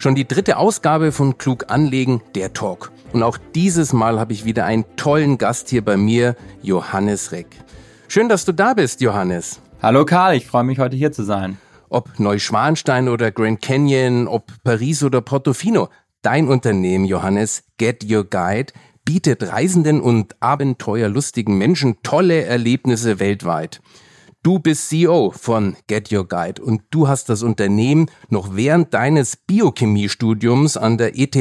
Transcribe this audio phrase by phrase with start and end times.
[0.00, 2.90] Schon die dritte Ausgabe von Klug anlegen, der Talk.
[3.12, 7.48] Und auch dieses Mal habe ich wieder einen tollen Gast hier bei mir, Johannes Reck.
[8.08, 9.60] Schön, dass du da bist, Johannes.
[9.82, 11.58] Hallo Karl, ich freue mich heute hier zu sein.
[11.90, 15.90] Ob Neuschwanstein oder Grand Canyon, ob Paris oder Portofino,
[16.22, 18.72] dein Unternehmen, Johannes, Get Your Guide,
[19.04, 23.82] bietet Reisenden und abenteuerlustigen Menschen tolle Erlebnisse weltweit.
[24.42, 29.36] Du bist CEO von Get Your Guide und du hast das Unternehmen noch während deines
[29.36, 31.36] Biochemiestudiums an der ETH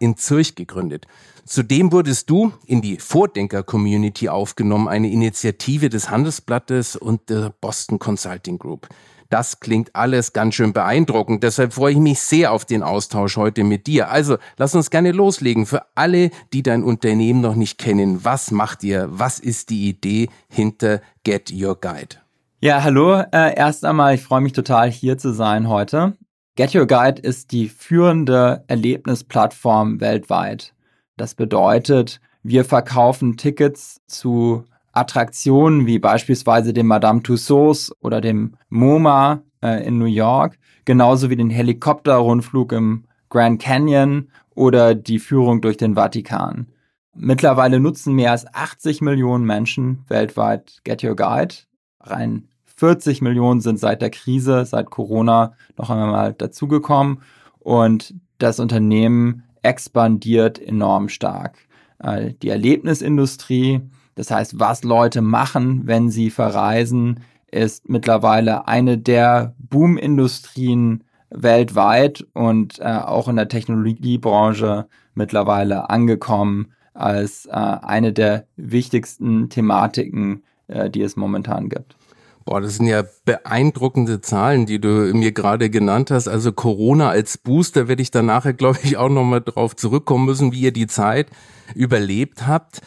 [0.00, 1.06] in Zürich gegründet.
[1.46, 8.58] Zudem wurdest du in die Vordenker-Community aufgenommen, eine Initiative des Handelsblattes und der Boston Consulting
[8.58, 8.86] Group.
[9.30, 11.42] Das klingt alles ganz schön beeindruckend.
[11.42, 14.10] Deshalb freue ich mich sehr auf den Austausch heute mit dir.
[14.10, 15.64] Also lass uns gerne loslegen.
[15.64, 19.08] Für alle, die dein Unternehmen noch nicht kennen, was macht ihr?
[19.10, 22.21] Was ist die Idee hinter Get Your Guide?
[22.64, 23.20] Ja, hallo.
[23.32, 26.16] Äh, erst einmal, ich freue mich total hier zu sein heute.
[26.54, 30.72] Get Your Guide ist die führende Erlebnisplattform weltweit.
[31.16, 39.42] Das bedeutet, wir verkaufen Tickets zu Attraktionen wie beispielsweise dem Madame Tussauds oder dem MoMA
[39.60, 45.78] äh, in New York, genauso wie den Helikopterrundflug im Grand Canyon oder die Führung durch
[45.78, 46.68] den Vatikan.
[47.12, 51.56] Mittlerweile nutzen mehr als 80 Millionen Menschen weltweit Get Your Guide.
[51.98, 52.48] Rein
[52.82, 57.20] 40 Millionen sind seit der Krise, seit Corona noch einmal dazugekommen
[57.60, 61.58] und das Unternehmen expandiert enorm stark.
[62.00, 63.82] Äh, die Erlebnisindustrie,
[64.16, 67.20] das heißt, was Leute machen, wenn sie verreisen,
[67.52, 77.46] ist mittlerweile eine der Boomindustrien weltweit und äh, auch in der Technologiebranche mittlerweile angekommen als
[77.46, 81.96] äh, eine der wichtigsten Thematiken, die es momentan gibt.
[82.44, 86.28] Boah, das sind ja beeindruckende Zahlen, die du mir gerade genannt hast.
[86.28, 90.52] Also Corona als Booster werde ich dann nachher, glaube ich, auch nochmal drauf zurückkommen müssen,
[90.52, 91.28] wie ihr die Zeit
[91.74, 92.80] überlebt habt.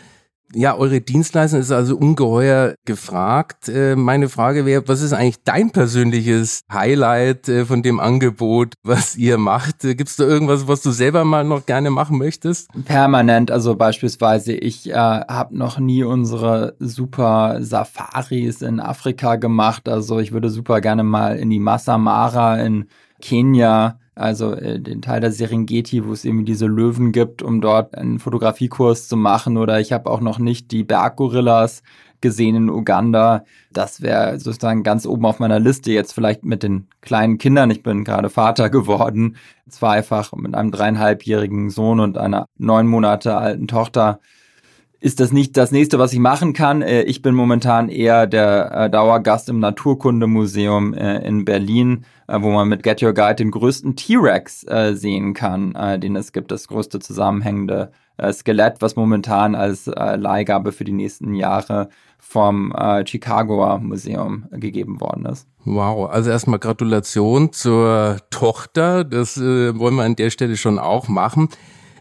[0.53, 3.67] Ja, eure Dienstleistung ist also ungeheuer gefragt.
[3.67, 9.15] Äh, meine Frage wäre, was ist eigentlich dein persönliches Highlight äh, von dem Angebot, was
[9.17, 9.83] ihr macht?
[9.83, 12.69] Äh, Gibt es da irgendwas, was du selber mal noch gerne machen möchtest?
[12.85, 19.89] Permanent, also beispielsweise, ich äh, habe noch nie unsere super Safaris in Afrika gemacht.
[19.89, 22.85] Also ich würde super gerne mal in die Masai Mara in
[23.25, 27.95] Kenia also äh, den Teil der Serengeti, wo es eben diese Löwen gibt, um dort
[27.95, 29.57] einen Fotografiekurs zu machen.
[29.57, 31.83] Oder ich habe auch noch nicht die Berggorillas
[32.21, 33.43] gesehen in Uganda.
[33.71, 37.69] Das wäre sozusagen ganz oben auf meiner Liste jetzt vielleicht mit den kleinen Kindern.
[37.71, 39.35] Ich bin gerade Vater geworden,
[39.69, 44.19] zweifach mit einem dreieinhalbjährigen Sohn und einer neun Monate alten Tochter
[45.05, 46.81] ist das nicht das nächste, was ich machen kann.
[46.81, 52.67] Äh, ich bin momentan eher der äh, Dauergast im Naturkundemuseum äh, in Berlin, wo man
[52.67, 57.91] mit Get Your Guide den größten T-Rex sehen kann, den es gibt, das größte zusammenhängende
[58.31, 62.73] Skelett, was momentan als Leihgabe für die nächsten Jahre vom
[63.05, 65.47] Chicagoer Museum gegeben worden ist.
[65.65, 69.03] Wow, also erstmal Gratulation zur Tochter.
[69.03, 71.49] Das wollen wir an der Stelle schon auch machen.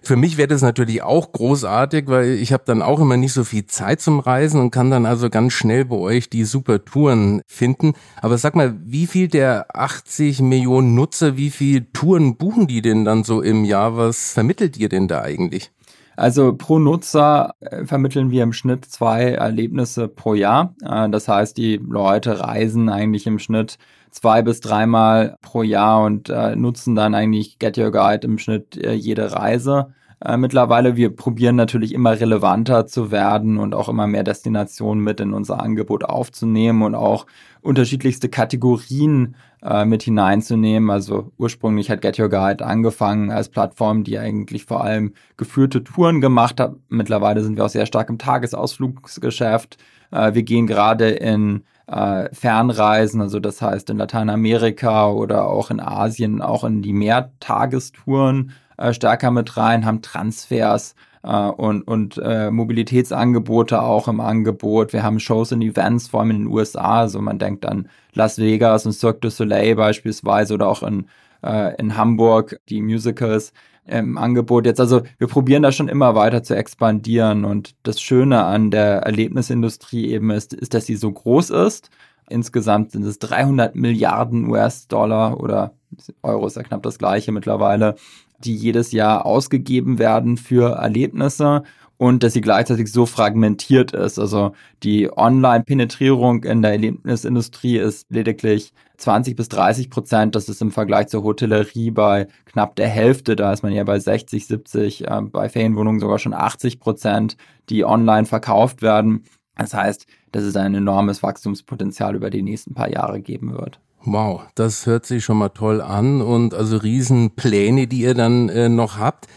[0.04, 3.42] Für mich wäre das natürlich auch großartig, weil ich habe dann auch immer nicht so
[3.42, 7.41] viel Zeit zum Reisen und kann dann also ganz schnell bei euch die super Touren
[7.47, 7.94] finden.
[8.20, 13.06] Aber sag mal, wie viel der 80 Millionen Nutzer, wie viel Touren buchen die denn
[13.06, 13.97] dann so im Jahr?
[13.97, 15.70] Was vermittelt ihr denn da eigentlich?
[16.16, 20.75] Also pro Nutzer äh, vermitteln wir im Schnitt zwei Erlebnisse pro Jahr.
[20.84, 23.78] Äh, das heißt, die Leute reisen eigentlich im Schnitt
[24.10, 28.76] zwei bis dreimal pro Jahr und äh, nutzen dann eigentlich Get Your Guide im Schnitt
[28.76, 29.92] jede Reise.
[30.38, 35.34] Mittlerweile, wir probieren natürlich immer relevanter zu werden und auch immer mehr Destinationen mit in
[35.34, 37.26] unser Angebot aufzunehmen und auch
[37.61, 39.34] unterschiedlichste Kategorien
[39.64, 40.90] äh, mit hineinzunehmen.
[40.90, 46.20] Also ursprünglich hat Get Your Guide angefangen als Plattform, die eigentlich vor allem geführte Touren
[46.20, 46.75] gemacht hat.
[46.88, 49.78] Mittlerweile sind wir auch sehr stark im Tagesausflugsgeschäft.
[50.11, 55.81] Äh, wir gehen gerade in äh, Fernreisen, also das heißt in Lateinamerika oder auch in
[55.81, 58.52] Asien, auch in die Mehrtagestouren
[58.90, 64.93] stärker mit rein, haben Transfers äh, und, und äh, Mobilitätsangebote auch im Angebot.
[64.93, 68.38] Wir haben Shows und Events, vor allem in den USA, also man denkt an Las
[68.38, 71.06] Vegas und Cirque du Soleil beispielsweise oder auch in,
[71.43, 73.53] äh, in Hamburg, die Musicals.
[73.87, 74.81] im Angebot jetzt.
[74.81, 80.09] Also wir probieren da schon immer weiter zu expandieren und das Schöne an der Erlebnisindustrie
[80.09, 81.91] eben ist, ist, dass sie so groß ist.
[82.31, 85.75] Insgesamt sind es 300 Milliarden US-Dollar oder
[86.23, 87.97] Euro ist ja knapp das gleiche mittlerweile,
[88.38, 91.62] die jedes Jahr ausgegeben werden für Erlebnisse
[91.96, 94.19] und dass sie gleichzeitig so fragmentiert ist.
[94.19, 94.52] Also
[94.82, 100.34] die Online-Penetrierung in der Erlebnisindustrie ist lediglich 20 bis 30 Prozent.
[100.34, 103.36] Das ist im Vergleich zur Hotellerie bei knapp der Hälfte.
[103.36, 107.37] Da ist man ja bei 60, 70, äh, bei Ferienwohnungen sogar schon 80 Prozent,
[107.69, 109.25] die online verkauft werden.
[109.56, 113.78] Das heißt, dass es ein enormes Wachstumspotenzial über die nächsten paar Jahre geben wird.
[114.06, 118.68] Wow, das hört sich schon mal toll an und also Riesenpläne, die ihr dann äh,
[118.68, 119.28] noch habt.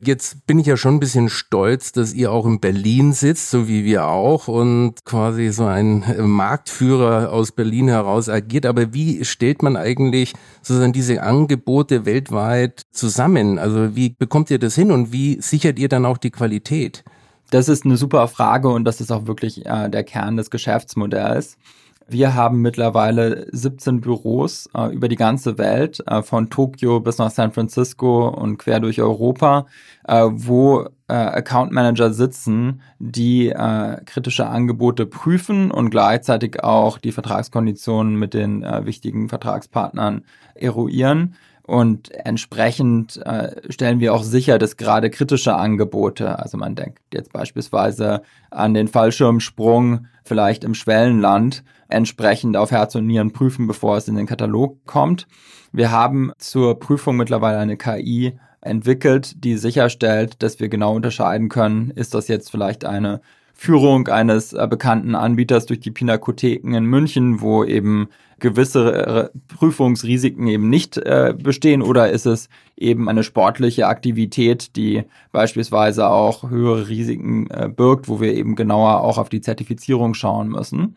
[0.00, 3.68] Jetzt bin ich ja schon ein bisschen stolz, dass ihr auch in Berlin sitzt, so
[3.68, 8.64] wie wir auch, und quasi so ein äh, Marktführer aus Berlin heraus agiert.
[8.64, 10.32] Aber wie stellt man eigentlich
[10.62, 13.58] sozusagen diese Angebote weltweit zusammen?
[13.58, 17.04] Also wie bekommt ihr das hin und wie sichert ihr dann auch die Qualität?
[17.50, 21.58] Das ist eine super Frage und das ist auch wirklich äh, der Kern des Geschäftsmodells.
[22.06, 27.30] Wir haben mittlerweile 17 Büros äh, über die ganze Welt, äh, von Tokio bis nach
[27.30, 29.66] San Francisco und quer durch Europa,
[30.06, 37.12] äh, wo äh, Account Manager sitzen, die äh, kritische Angebote prüfen und gleichzeitig auch die
[37.12, 40.24] Vertragskonditionen mit den äh, wichtigen Vertragspartnern
[40.54, 41.36] eruieren.
[41.66, 47.32] Und entsprechend äh, stellen wir auch sicher, dass gerade kritische Angebote, also man denkt jetzt
[47.32, 48.20] beispielsweise
[48.50, 54.16] an den Fallschirmsprung vielleicht im Schwellenland, entsprechend auf Herz und Nieren prüfen, bevor es in
[54.16, 55.26] den Katalog kommt.
[55.72, 61.90] Wir haben zur Prüfung mittlerweile eine KI entwickelt, die sicherstellt, dass wir genau unterscheiden können,
[61.90, 63.20] ist das jetzt vielleicht eine
[63.54, 68.08] Führung eines äh, bekannten Anbieters durch die Pinakotheken in München, wo eben
[68.40, 75.04] gewisse äh, Prüfungsrisiken eben nicht äh, bestehen oder ist es eben eine sportliche Aktivität, die
[75.32, 80.48] beispielsweise auch höhere Risiken äh, birgt, wo wir eben genauer auch auf die Zertifizierung schauen
[80.48, 80.96] müssen.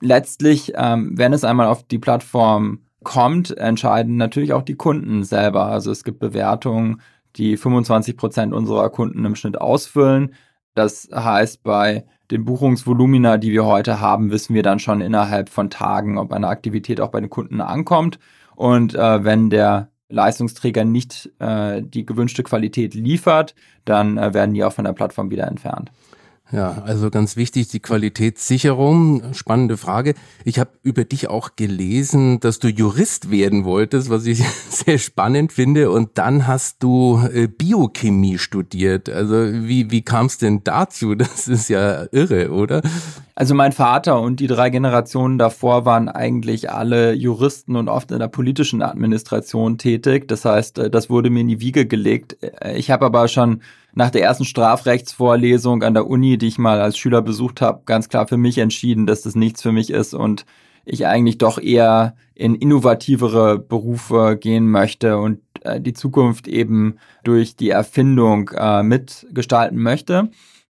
[0.00, 5.66] Letztlich, ähm, wenn es einmal auf die Plattform kommt, entscheiden natürlich auch die Kunden selber.
[5.66, 7.00] Also es gibt Bewertungen,
[7.36, 10.34] die 25 Prozent unserer Kunden im Schnitt ausfüllen.
[10.76, 15.70] Das heißt, bei den Buchungsvolumina, die wir heute haben, wissen wir dann schon innerhalb von
[15.70, 18.18] Tagen, ob eine Aktivität auch bei den Kunden ankommt.
[18.56, 23.54] Und äh, wenn der Leistungsträger nicht äh, die gewünschte Qualität liefert,
[23.86, 25.90] dann äh, werden die auch von der Plattform wieder entfernt.
[26.52, 29.34] Ja, also ganz wichtig, die Qualitätssicherung.
[29.34, 30.14] Spannende Frage.
[30.44, 35.52] Ich habe über dich auch gelesen, dass du Jurist werden wolltest, was ich sehr spannend
[35.52, 35.90] finde.
[35.90, 39.08] Und dann hast du äh, Biochemie studiert.
[39.08, 41.14] Also wie, wie kam es denn dazu?
[41.26, 42.82] Das ist ja irre, oder?
[43.34, 48.18] Also mein Vater und die drei Generationen davor waren eigentlich alle Juristen und oft in
[48.18, 50.28] der politischen Administration tätig.
[50.28, 52.36] Das heißt, äh, das wurde mir in die Wiege gelegt.
[52.40, 53.62] Äh, ich habe aber schon
[53.96, 58.10] nach der ersten Strafrechtsvorlesung an der Uni, die ich mal als Schüler besucht habe, ganz
[58.10, 60.44] klar für mich entschieden, dass das nichts für mich ist und
[60.84, 67.56] ich eigentlich doch eher in innovativere Berufe gehen möchte und äh, die Zukunft eben durch
[67.56, 70.28] die Erfindung äh, mitgestalten möchte.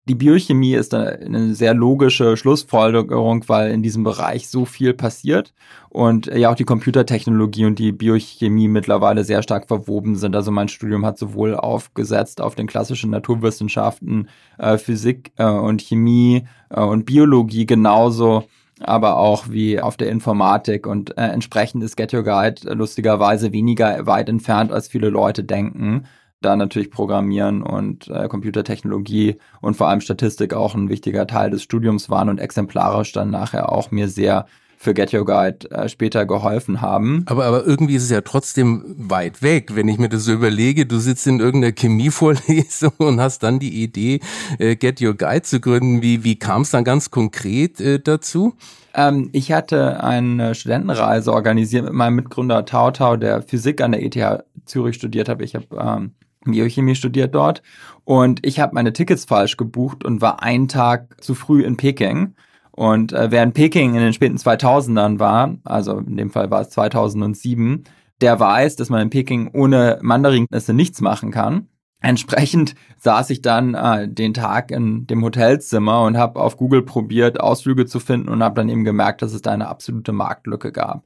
[0.08, 5.52] Die Biochemie ist eine sehr logische Schlussfolgerung, weil in diesem Bereich so viel passiert
[5.88, 10.36] und ja auch die Computertechnologie und die Biochemie mittlerweile sehr stark verwoben sind.
[10.36, 16.44] Also mein Studium hat sowohl aufgesetzt auf den klassischen Naturwissenschaften, äh, Physik äh, und Chemie
[16.70, 18.44] äh, und Biologie genauso
[18.80, 24.06] aber auch wie auf der Informatik und äh, entsprechend ist Get Your Guide lustigerweise weniger
[24.06, 26.04] weit entfernt, als viele Leute denken
[26.46, 31.62] da natürlich Programmieren und äh, Computertechnologie und vor allem Statistik auch ein wichtiger Teil des
[31.62, 34.46] Studiums waren und exemplarisch dann nachher auch mir sehr
[34.78, 37.24] für Get Your Guide äh, später geholfen haben.
[37.26, 40.86] Aber, aber irgendwie ist es ja trotzdem weit weg, wenn ich mir das so überlege.
[40.86, 44.20] Du sitzt in irgendeiner Chemievorlesung und hast dann die Idee,
[44.58, 46.02] äh, Get Your Guide zu gründen.
[46.02, 48.54] Wie, wie kam es dann ganz konkret äh, dazu?
[48.94, 54.02] Ähm, ich hatte eine Studentenreise organisiert mit meinem Mitgründer Tau Tau, der Physik an der
[54.02, 55.44] ETH Zürich studiert habe.
[55.44, 56.12] Ich habe ähm,
[56.52, 57.62] Biochemie studiert dort
[58.04, 62.34] und ich habe meine Tickets falsch gebucht und war einen Tag zu früh in Peking.
[62.70, 66.70] Und äh, in Peking in den späten 2000ern war, also in dem Fall war es
[66.70, 67.84] 2007,
[68.20, 71.68] der weiß, dass man in Peking ohne Mandarinkenntnisse nichts machen kann.
[72.00, 77.40] Entsprechend saß ich dann äh, den Tag in dem Hotelzimmer und habe auf Google probiert,
[77.40, 81.04] Ausflüge zu finden und habe dann eben gemerkt, dass es da eine absolute Marktlücke gab.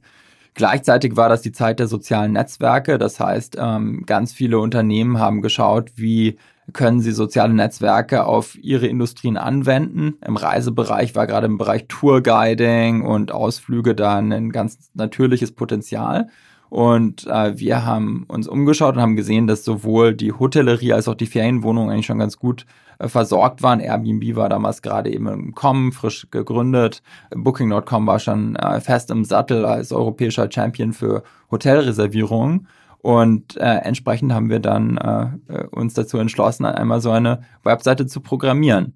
[0.60, 2.98] Gleichzeitig war das die Zeit der sozialen Netzwerke.
[2.98, 6.36] Das heißt, ähm, ganz viele Unternehmen haben geschaut, wie
[6.74, 10.18] können sie soziale Netzwerke auf ihre Industrien anwenden.
[10.22, 16.28] Im Reisebereich war gerade im Bereich Tourguiding und Ausflüge da ein ganz natürliches Potenzial.
[16.68, 21.14] Und äh, wir haben uns umgeschaut und haben gesehen, dass sowohl die Hotellerie als auch
[21.14, 22.66] die Ferienwohnungen eigentlich schon ganz gut
[23.00, 23.80] äh, versorgt waren.
[23.80, 27.02] Airbnb war damals gerade eben im Kommen, frisch gegründet.
[27.34, 32.68] Booking.com war schon äh, fest im Sattel als europäischer Champion für Hotelreservierungen.
[32.98, 38.06] Und äh, entsprechend haben wir dann äh, äh uns dazu entschlossen, einmal so eine Webseite
[38.06, 38.94] zu programmieren.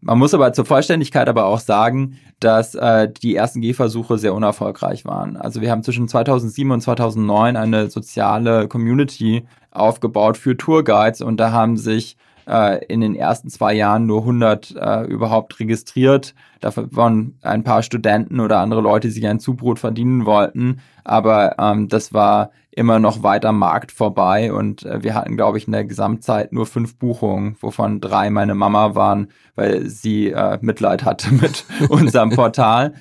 [0.00, 5.04] Man muss aber zur Vollständigkeit aber auch sagen, dass äh, die ersten Gehversuche sehr unerfolgreich
[5.04, 5.36] waren.
[5.36, 11.52] Also wir haben zwischen 2007 und 2009 eine soziale Community aufgebaut für Tourguides und da
[11.52, 12.16] haben sich
[12.48, 16.34] äh, in den ersten zwei Jahren nur 100 äh, überhaupt registriert.
[16.60, 20.80] Dafür waren ein paar Studenten oder andere Leute, die sich ein Zubrot verdienen wollten.
[21.04, 25.66] Aber ähm, das war immer noch weiter Markt vorbei und äh, wir hatten, glaube ich,
[25.66, 31.04] in der Gesamtzeit nur fünf Buchungen, wovon drei meine Mama waren, weil sie äh, Mitleid
[31.04, 32.92] hatte mit unserem Portal.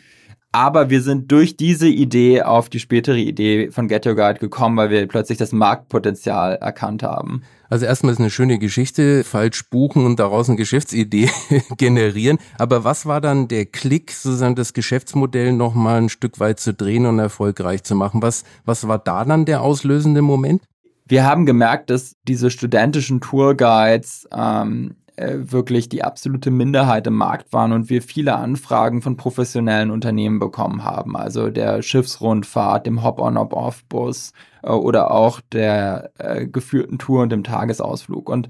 [0.55, 4.77] Aber wir sind durch diese Idee auf die spätere Idee von Get Your Guide gekommen,
[4.77, 7.41] weil wir plötzlich das Marktpotenzial erkannt haben.
[7.69, 11.29] Also erstmal ist eine schöne Geschichte, falsch buchen und daraus eine Geschäftsidee
[11.77, 12.37] generieren.
[12.57, 17.05] Aber was war dann der Klick, sozusagen das Geschäftsmodell nochmal ein Stück weit zu drehen
[17.05, 18.21] und erfolgreich zu machen?
[18.21, 20.61] Was, was war da dann der auslösende Moment?
[21.05, 27.53] Wir haben gemerkt, dass diese studentischen Tourguides ähm, äh, wirklich die absolute Minderheit im Markt
[27.53, 31.15] waren und wir viele Anfragen von professionellen Unternehmen bekommen haben.
[31.15, 38.29] Also der Schiffsrundfahrt, dem Hop-on-Hop-off-Bus äh, oder auch der äh, geführten Tour und dem Tagesausflug.
[38.29, 38.49] Und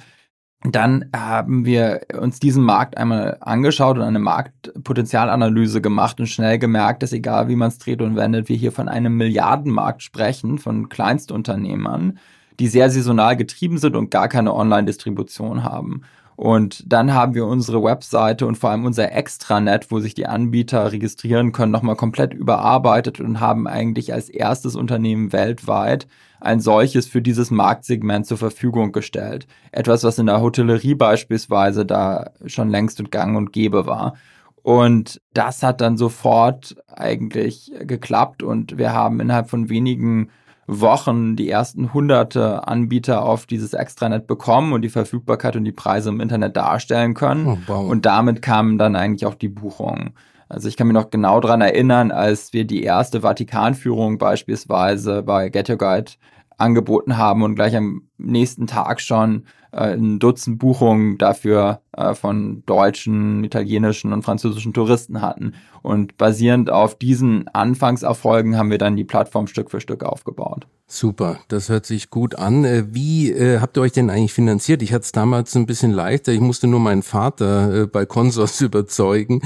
[0.64, 7.04] dann haben wir uns diesen Markt einmal angeschaut und eine Marktpotenzialanalyse gemacht und schnell gemerkt,
[7.04, 10.90] dass egal wie man es dreht und wendet, wir hier von einem Milliardenmarkt sprechen, von
[10.90, 12.18] Kleinstunternehmern,
[12.60, 16.02] die sehr saisonal getrieben sind und gar keine Online-Distribution haben.
[16.36, 20.92] Und dann haben wir unsere Webseite und vor allem unser Extranet, wo sich die Anbieter
[20.92, 26.08] registrieren können, nochmal komplett überarbeitet und haben eigentlich als erstes Unternehmen weltweit
[26.42, 29.48] ein solches für dieses Marktsegment zur Verfügung gestellt.
[29.72, 34.16] Etwas, was in der Hotellerie beispielsweise da schon längst und gang und gäbe war.
[34.62, 40.30] Und das hat dann sofort eigentlich geklappt und wir haben innerhalb von wenigen
[40.68, 46.10] Wochen die ersten hunderte Anbieter auf dieses Extranet bekommen und die Verfügbarkeit und die Preise
[46.10, 47.48] im Internet darstellen können.
[47.48, 47.90] Oh, wow.
[47.90, 50.14] Und damit kamen dann eigentlich auch die Buchungen.
[50.50, 55.50] Also ich kann mich noch genau daran erinnern, als wir die erste Vatikanführung beispielsweise bei
[55.50, 56.12] Get Your Guide
[56.58, 59.46] angeboten haben und gleich am nächsten Tag schon
[59.76, 65.54] äh, ein Dutzend Buchungen dafür äh, von deutschen, italienischen und französischen Touristen hatten.
[65.82, 70.66] Und basierend auf diesen Anfangserfolgen haben wir dann die Plattform Stück für Stück aufgebaut.
[70.88, 72.64] Super, das hört sich gut an.
[72.64, 74.82] Äh, wie äh, habt ihr euch denn eigentlich finanziert?
[74.82, 76.32] Ich hatte es damals ein bisschen leichter.
[76.32, 79.42] Ich musste nur meinen Vater äh, bei Consors überzeugen,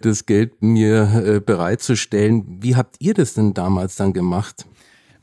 [0.00, 2.58] das Geld mir äh, bereitzustellen.
[2.60, 4.64] Wie habt ihr das denn damals dann gemacht?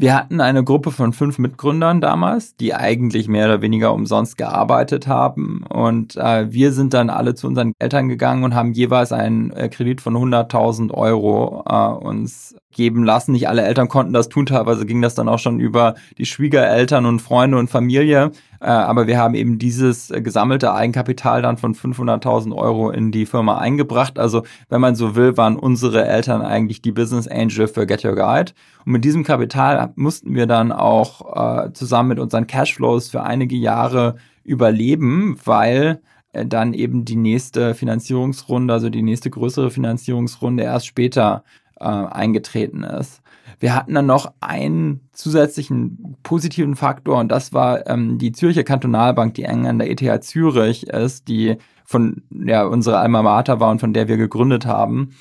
[0.04, 5.08] Wir hatten eine Gruppe von fünf Mitgründern damals, die eigentlich mehr oder weniger umsonst gearbeitet
[5.08, 5.64] haben.
[5.70, 9.70] Und äh, wir sind dann alle zu unseren Eltern gegangen und haben jeweils einen äh,
[9.70, 13.32] Kredit von 100.000 Euro äh, uns geben lassen.
[13.32, 17.06] Nicht alle Eltern konnten das tun, teilweise ging das dann auch schon über die Schwiegereltern
[17.06, 18.32] und Freunde und Familie.
[18.64, 23.26] Äh, aber wir haben eben dieses äh, gesammelte Eigenkapital dann von 500.000 Euro in die
[23.26, 24.18] Firma eingebracht.
[24.18, 28.16] Also, wenn man so will, waren unsere Eltern eigentlich die Business Angel für Get Your
[28.16, 28.54] Guide.
[28.86, 33.58] Und mit diesem Kapital mussten wir dann auch äh, zusammen mit unseren Cashflows für einige
[33.58, 34.16] Jahre
[34.46, 36.00] überleben, weil
[36.32, 41.44] äh, dann eben die nächste Finanzierungsrunde, also die nächste größere Finanzierungsrunde erst später
[41.82, 43.23] äh, eingetreten ist.
[43.60, 49.34] Wir hatten dann noch einen zusätzlichen positiven Faktor und das war ähm, die Zürcher Kantonalbank,
[49.34, 53.80] die eng an der ETH Zürich ist, die von ja, unserer Alma Mater war und
[53.80, 55.12] von der wir gegründet haben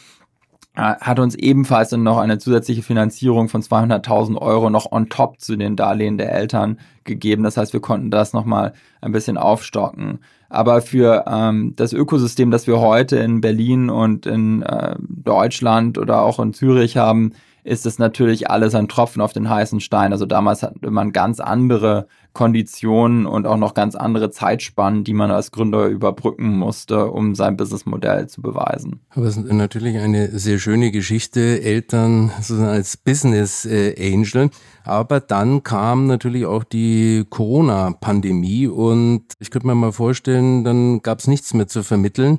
[0.74, 5.40] äh, hat uns ebenfalls dann noch eine zusätzliche Finanzierung von 200.000 Euro noch on top
[5.40, 7.42] zu den Darlehen der Eltern gegeben.
[7.42, 8.72] Das heißt, wir konnten das nochmal
[9.02, 10.20] ein bisschen aufstocken.
[10.48, 16.22] Aber für ähm, das Ökosystem, das wir heute in Berlin und in äh, Deutschland oder
[16.22, 17.32] auch in Zürich haben,
[17.64, 20.12] ist es natürlich alles ein Tropfen auf den heißen Stein.
[20.12, 25.30] Also damals hatte man ganz andere Konditionen und auch noch ganz andere Zeitspannen, die man
[25.30, 29.00] als Gründer überbrücken musste, um sein Businessmodell zu beweisen.
[29.10, 34.50] Aber es ist natürlich eine sehr schöne Geschichte, Eltern sozusagen als Business äh, Angel.
[34.84, 41.20] Aber dann kam natürlich auch die Corona-Pandemie und ich könnte mir mal vorstellen, dann gab
[41.20, 42.38] es nichts mehr zu vermitteln.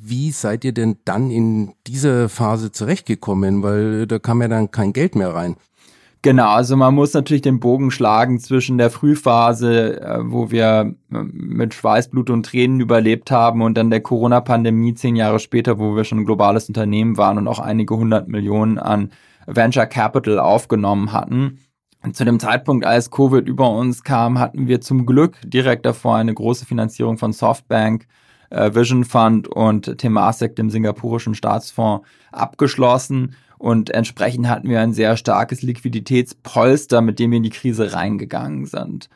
[0.00, 3.62] Wie seid ihr denn dann in dieser Phase zurechtgekommen?
[3.62, 5.56] Weil da kam ja dann kein Geld mehr rein.
[6.22, 11.22] Genau, also man muss natürlich den Bogen schlagen zwischen der Frühphase, äh, wo wir äh,
[11.32, 16.02] mit Schweißblut und Tränen überlebt haben und dann der Corona-Pandemie zehn Jahre später, wo wir
[16.02, 19.10] schon ein globales Unternehmen waren und auch einige hundert Millionen an
[19.46, 21.60] Venture Capital aufgenommen hatten.
[22.12, 26.34] Zu dem Zeitpunkt, als Covid über uns kam, hatten wir zum Glück direkt davor eine
[26.34, 28.06] große Finanzierung von Softbank,
[28.50, 33.34] Vision Fund und Temasek, dem singapurischen Staatsfonds, abgeschlossen.
[33.58, 38.66] Und entsprechend hatten wir ein sehr starkes Liquiditätspolster, mit dem wir in die Krise reingegangen
[38.66, 39.08] sind.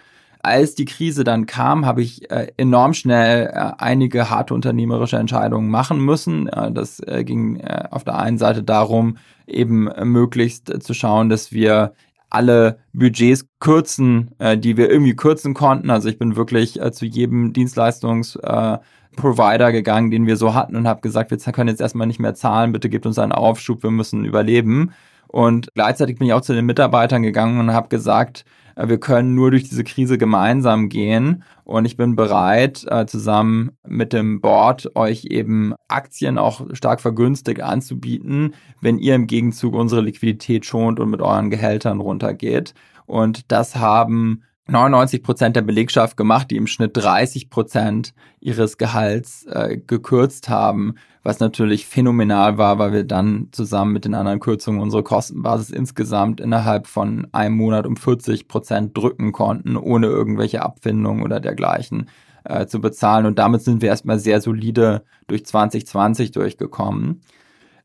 [0.45, 5.71] Als die Krise dann kam, habe ich äh, enorm schnell äh, einige harte unternehmerische Entscheidungen
[5.71, 6.49] machen müssen.
[6.49, 11.53] Äh, das äh, ging äh, auf der einen Seite darum, eben möglichst zu schauen, dass
[11.53, 11.93] wir
[12.29, 15.91] alle Budgets kürzen, äh, die wir irgendwie kürzen konnten.
[15.91, 18.83] Also ich bin wirklich äh, zu jedem Dienstleistungsprovider
[19.17, 22.35] äh, gegangen, den wir so hatten und habe gesagt, wir können jetzt erstmal nicht mehr
[22.35, 24.93] zahlen, bitte gebt uns einen Aufschub, wir müssen überleben.
[25.29, 28.45] Und gleichzeitig bin ich auch zu den Mitarbeitern gegangen und habe gesagt,
[28.77, 33.73] äh, wir können nur durch diese Krise gemeinsam gehen und ich bin bereit, äh, zusammen
[33.87, 40.03] mit dem Board euch eben Aktien auch stark vergünstigt anzubieten, wenn ihr im Gegenzug unsere
[40.03, 42.75] Liquidität schont und mit euren Gehältern runtergeht.
[43.07, 49.45] Und das haben 99 Prozent der Belegschaft gemacht, die im Schnitt 30 Prozent ihres Gehalts
[49.47, 54.81] äh, gekürzt haben, was natürlich phänomenal war, weil wir dann zusammen mit den anderen Kürzungen
[54.81, 61.25] unsere Kostenbasis insgesamt innerhalb von einem Monat um 40 Prozent drücken konnten, ohne irgendwelche Abfindungen
[61.25, 62.09] oder dergleichen
[62.45, 63.27] äh, zu bezahlen.
[63.27, 67.21] Und damit sind wir erstmal sehr solide durch 2020 durchgekommen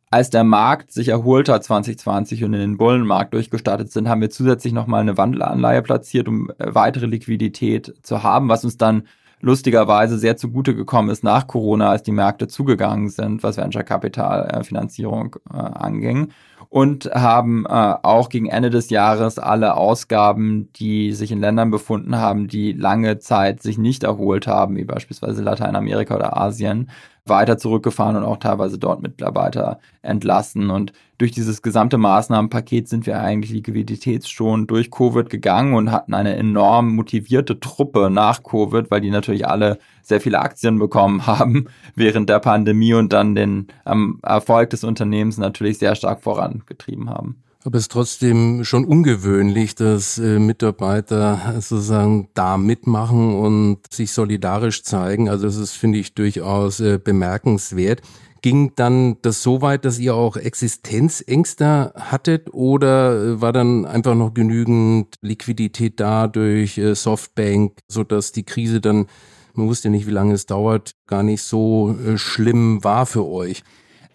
[0.10, 4.30] als der Markt sich erholt hat 2020 und in den Bullenmarkt durchgestartet sind, haben wir
[4.30, 9.04] zusätzlich nochmal eine Wandelanleihe platziert, um äh, weitere Liquidität zu haben, was uns dann
[9.40, 14.50] lustigerweise sehr zugute gekommen ist nach Corona, als die Märkte zugegangen sind, was Venture Capital
[14.50, 16.30] äh, Finanzierung äh, anging.
[16.70, 22.18] Und haben äh, auch gegen Ende des Jahres alle Ausgaben, die sich in Ländern befunden
[22.18, 26.90] haben, die lange Zeit sich nicht erholt haben, wie beispielsweise Lateinamerika oder Asien,
[27.30, 30.70] weiter zurückgefahren und auch teilweise dort Mitarbeiter entlassen.
[30.70, 36.36] Und durch dieses gesamte Maßnahmenpaket sind wir eigentlich liquiditätsschonend durch Covid gegangen und hatten eine
[36.36, 41.66] enorm motivierte Truppe nach Covid, weil die natürlich alle sehr viele Aktien bekommen haben
[41.96, 47.44] während der Pandemie und dann den ähm, Erfolg des Unternehmens natürlich sehr stark vorangetrieben haben.
[47.68, 54.84] Aber es ist trotzdem schon ungewöhnlich, dass äh, Mitarbeiter sozusagen da mitmachen und sich solidarisch
[54.84, 55.28] zeigen.
[55.28, 58.02] Also das ist, finde ich, durchaus äh, bemerkenswert.
[58.42, 64.16] Ging dann das so weit, dass ihr auch Existenzängste hattet oder äh, war dann einfach
[64.16, 69.08] noch genügend Liquidität da durch Softbank, sodass die Krise dann,
[69.56, 73.62] man wusste ja nicht, wie lange es dauert, gar nicht so schlimm war für euch?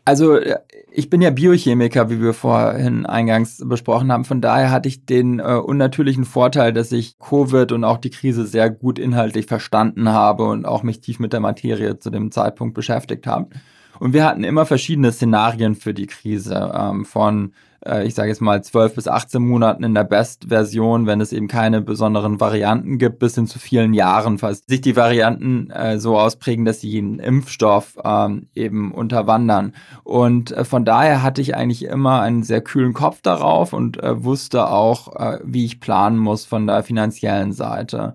[0.05, 0.39] Also
[0.91, 4.25] ich bin ja Biochemiker, wie wir vorhin eingangs besprochen haben.
[4.25, 8.47] Von daher hatte ich den äh, unnatürlichen Vorteil, dass ich Covid und auch die Krise
[8.47, 12.75] sehr gut inhaltlich verstanden habe und auch mich tief mit der Materie zu dem Zeitpunkt
[12.75, 13.51] beschäftigt habe.
[14.01, 17.53] Und wir hatten immer verschiedene Szenarien für die Krise, ähm, von
[17.87, 21.49] äh, ich sage jetzt mal 12 bis 18 Monaten in der Best-Version, wenn es eben
[21.49, 26.19] keine besonderen Varianten gibt, bis hin zu vielen Jahren, falls sich die Varianten äh, so
[26.19, 29.75] ausprägen, dass sie jeden Impfstoff ähm, eben unterwandern.
[30.05, 34.23] Und äh, von daher hatte ich eigentlich immer einen sehr kühlen Kopf darauf und äh,
[34.23, 38.15] wusste auch, äh, wie ich planen muss von der finanziellen Seite.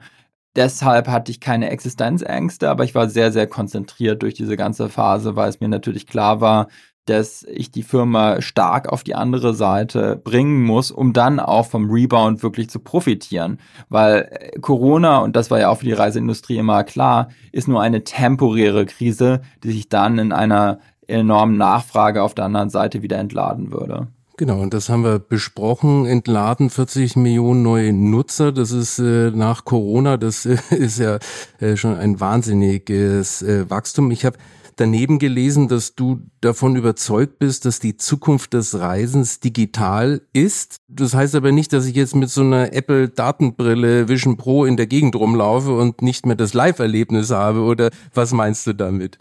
[0.56, 5.36] Deshalb hatte ich keine Existenzängste, aber ich war sehr, sehr konzentriert durch diese ganze Phase,
[5.36, 6.68] weil es mir natürlich klar war,
[7.10, 11.90] dass ich die Firma stark auf die andere Seite bringen muss, um dann auch vom
[11.90, 13.60] Rebound wirklich zu profitieren.
[13.90, 17.82] Weil äh, Corona, und das war ja auch für die Reiseindustrie immer klar, ist nur
[17.82, 23.18] eine temporäre Krise, die sich dann in einer enormen Nachfrage auf der anderen Seite wieder
[23.18, 24.08] entladen würde.
[24.40, 26.06] Genau, und das haben wir besprochen.
[26.06, 28.52] Entladen 40 Millionen neue Nutzer.
[28.52, 31.18] Das ist äh, nach Corona, das äh, ist ja
[31.60, 34.12] äh, schon ein wahnsinniges äh, Wachstum.
[34.12, 34.38] Ich habe
[34.78, 40.78] daneben gelesen, dass du davon überzeugt bist, dass die Zukunft des Reisens digital ist.
[40.88, 44.78] Das heißt aber nicht, dass ich jetzt mit so einer Apple Datenbrille Vision Pro in
[44.78, 47.62] der Gegend rumlaufe und nicht mehr das Live-Erlebnis habe.
[47.62, 49.18] Oder was meinst du damit?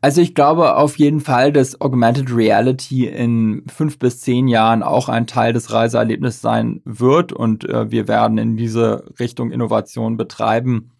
[0.00, 5.08] Also ich glaube auf jeden Fall, dass Augmented Reality in fünf bis zehn Jahren auch
[5.08, 10.90] ein Teil des Reiseerlebnisses sein wird und äh, wir werden in diese Richtung Innovation betreiben.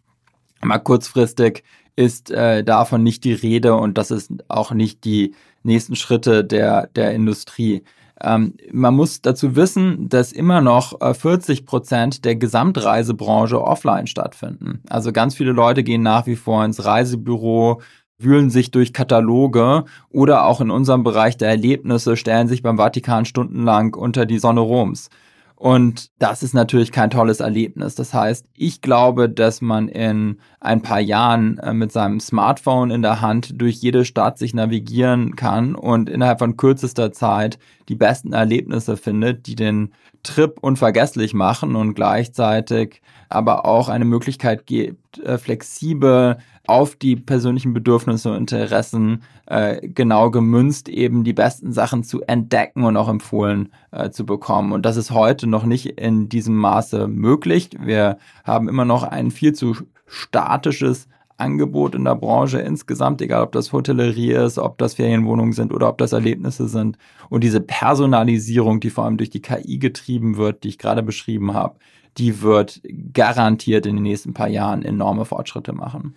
[0.62, 1.64] Mal kurzfristig
[1.96, 6.88] ist äh, davon nicht die Rede und das ist auch nicht die nächsten Schritte der,
[6.88, 7.82] der Industrie.
[8.20, 14.82] Ähm, man muss dazu wissen, dass immer noch äh, 40 Prozent der Gesamtreisebranche offline stattfinden.
[14.88, 17.80] Also ganz viele Leute gehen nach wie vor ins Reisebüro,
[18.18, 23.24] wühlen sich durch Kataloge oder auch in unserem Bereich der Erlebnisse stellen sich beim Vatikan
[23.24, 25.10] stundenlang unter die Sonne Roms.
[25.56, 27.94] Und das ist natürlich kein tolles Erlebnis.
[27.94, 33.02] Das heißt, ich glaube, dass man in ein paar Jahren äh, mit seinem Smartphone in
[33.02, 38.32] der Hand durch jede Stadt sich navigieren kann und innerhalb von kürzester Zeit die besten
[38.32, 39.92] Erlebnisse findet, die den
[40.24, 47.74] Trip unvergesslich machen und gleichzeitig aber auch eine Möglichkeit gibt, äh, flexibel auf die persönlichen
[47.74, 53.70] Bedürfnisse und Interessen äh, genau gemünzt eben die besten Sachen zu entdecken und auch empfohlen
[53.90, 54.72] äh, zu bekommen.
[54.72, 57.70] Und das ist heute noch nicht in diesem Maße möglich.
[57.78, 63.52] Wir haben immer noch ein viel zu statisches Angebot in der Branche insgesamt, egal ob
[63.52, 66.96] das Hotellerie ist, ob das Ferienwohnungen sind oder ob das Erlebnisse sind.
[67.28, 71.54] Und diese Personalisierung, die vor allem durch die KI getrieben wird, die ich gerade beschrieben
[71.54, 71.76] habe,
[72.18, 72.80] die wird
[73.12, 76.14] garantiert in den nächsten paar Jahren enorme Fortschritte machen.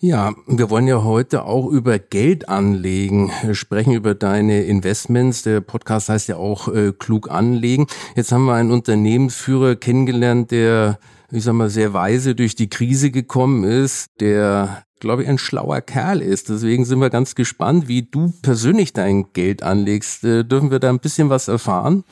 [0.00, 5.42] Ja, wir wollen ja heute auch über Geld anlegen, sprechen über deine Investments.
[5.42, 7.88] Der Podcast heißt ja auch äh, klug anlegen.
[8.14, 13.10] Jetzt haben wir einen Unternehmensführer kennengelernt, der, ich sag mal, sehr weise durch die Krise
[13.10, 16.48] gekommen ist, der glaube ich, ein schlauer Kerl ist.
[16.48, 20.24] Deswegen sind wir ganz gespannt, wie du persönlich dein Geld anlegst.
[20.24, 22.04] Äh, dürfen wir da ein bisschen was erfahren?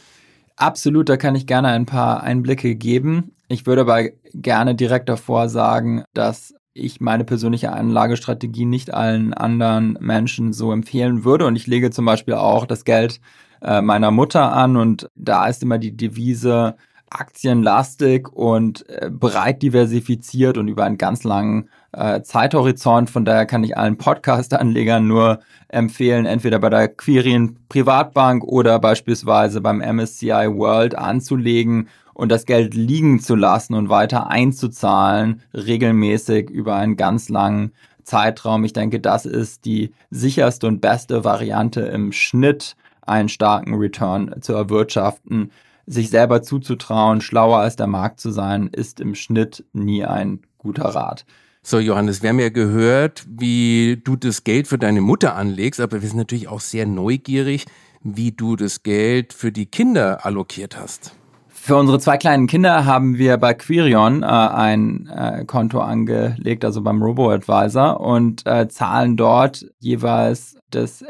[0.57, 3.33] Absolut, da kann ich gerne ein paar Einblicke geben.
[3.49, 9.99] Ich würde aber gerne direkt davor sagen, dass ich meine persönliche Anlagestrategie nicht allen anderen
[10.01, 11.47] Menschen so empfehlen würde.
[11.47, 13.21] Und ich lege zum Beispiel auch das Geld
[13.63, 16.77] äh, meiner Mutter an und da ist immer die Devise
[17.11, 23.11] aktienlastig und äh, breit diversifiziert und über einen ganz langen äh, Zeithorizont.
[23.11, 29.61] Von daher kann ich allen Podcast-Anlegern nur empfehlen, entweder bei der Quirin Privatbank oder beispielsweise
[29.61, 36.77] beim MSCI World anzulegen und das Geld liegen zu lassen und weiter einzuzahlen, regelmäßig über
[36.77, 37.73] einen ganz langen
[38.05, 38.65] Zeitraum.
[38.65, 44.55] Ich denke, das ist die sicherste und beste Variante im Schnitt, einen starken Return zu
[44.55, 45.51] erwirtschaften.
[45.87, 50.87] Sich selber zuzutrauen, schlauer als der Markt zu sein, ist im Schnitt nie ein guter
[50.87, 51.25] Rat.
[51.63, 56.01] So, Johannes, wir haben ja gehört, wie du das Geld für deine Mutter anlegst, aber
[56.01, 57.67] wir sind natürlich auch sehr neugierig,
[58.03, 61.13] wie du das Geld für die Kinder allokiert hast.
[61.49, 66.81] Für unsere zwei kleinen Kinder haben wir bei Quirion äh, ein äh, Konto angelegt, also
[66.83, 71.03] beim Robo-Advisor und äh, zahlen dort jeweils das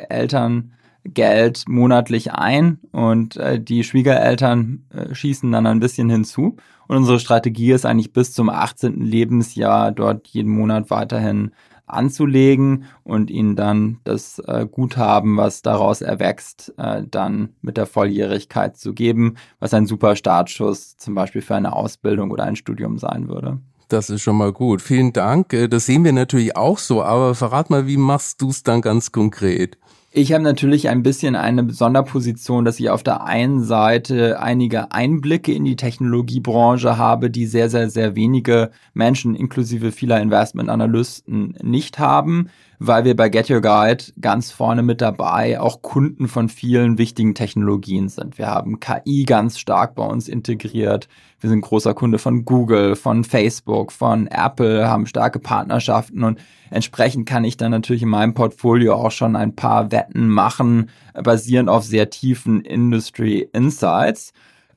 [1.07, 6.57] Elterngeld monatlich ein und äh, die Schwiegereltern äh, schießen dann ein bisschen hinzu.
[6.89, 9.01] Und unsere Strategie ist eigentlich bis zum 18.
[9.01, 11.51] Lebensjahr dort jeden Monat weiterhin
[11.87, 18.77] anzulegen und ihnen dann das äh, Guthaben, was daraus erwächst, äh, dann mit der Volljährigkeit
[18.77, 23.29] zu geben, was ein super Startschuss zum Beispiel für eine Ausbildung oder ein Studium sein
[23.29, 23.59] würde.
[23.89, 24.83] Das ist schon mal gut.
[24.83, 25.53] Vielen Dank.
[25.53, 28.81] Äh, das sehen wir natürlich auch so, aber verrat mal, wie machst du es dann
[28.81, 29.79] ganz konkret?
[30.19, 35.53] Ich habe natürlich ein bisschen eine Sonderposition, dass ich auf der einen Seite einige Einblicke
[35.53, 42.49] in die Technologiebranche habe, die sehr, sehr, sehr wenige Menschen, inklusive vieler Investmentanalysten, nicht haben
[42.79, 47.35] weil wir bei Get Your Guide ganz vorne mit dabei auch Kunden von vielen wichtigen
[47.35, 48.39] Technologien sind.
[48.39, 51.09] Wir haben KI ganz stark bei uns integriert.
[51.41, 56.39] Wir sind großer Kunde von Google, von Facebook, von Apple, haben starke Partnerschaften und
[56.71, 61.69] entsprechend kann ich dann natürlich in meinem Portfolio auch schon ein paar Wetten machen, basierend
[61.69, 64.33] auf sehr tiefen Industry Insights.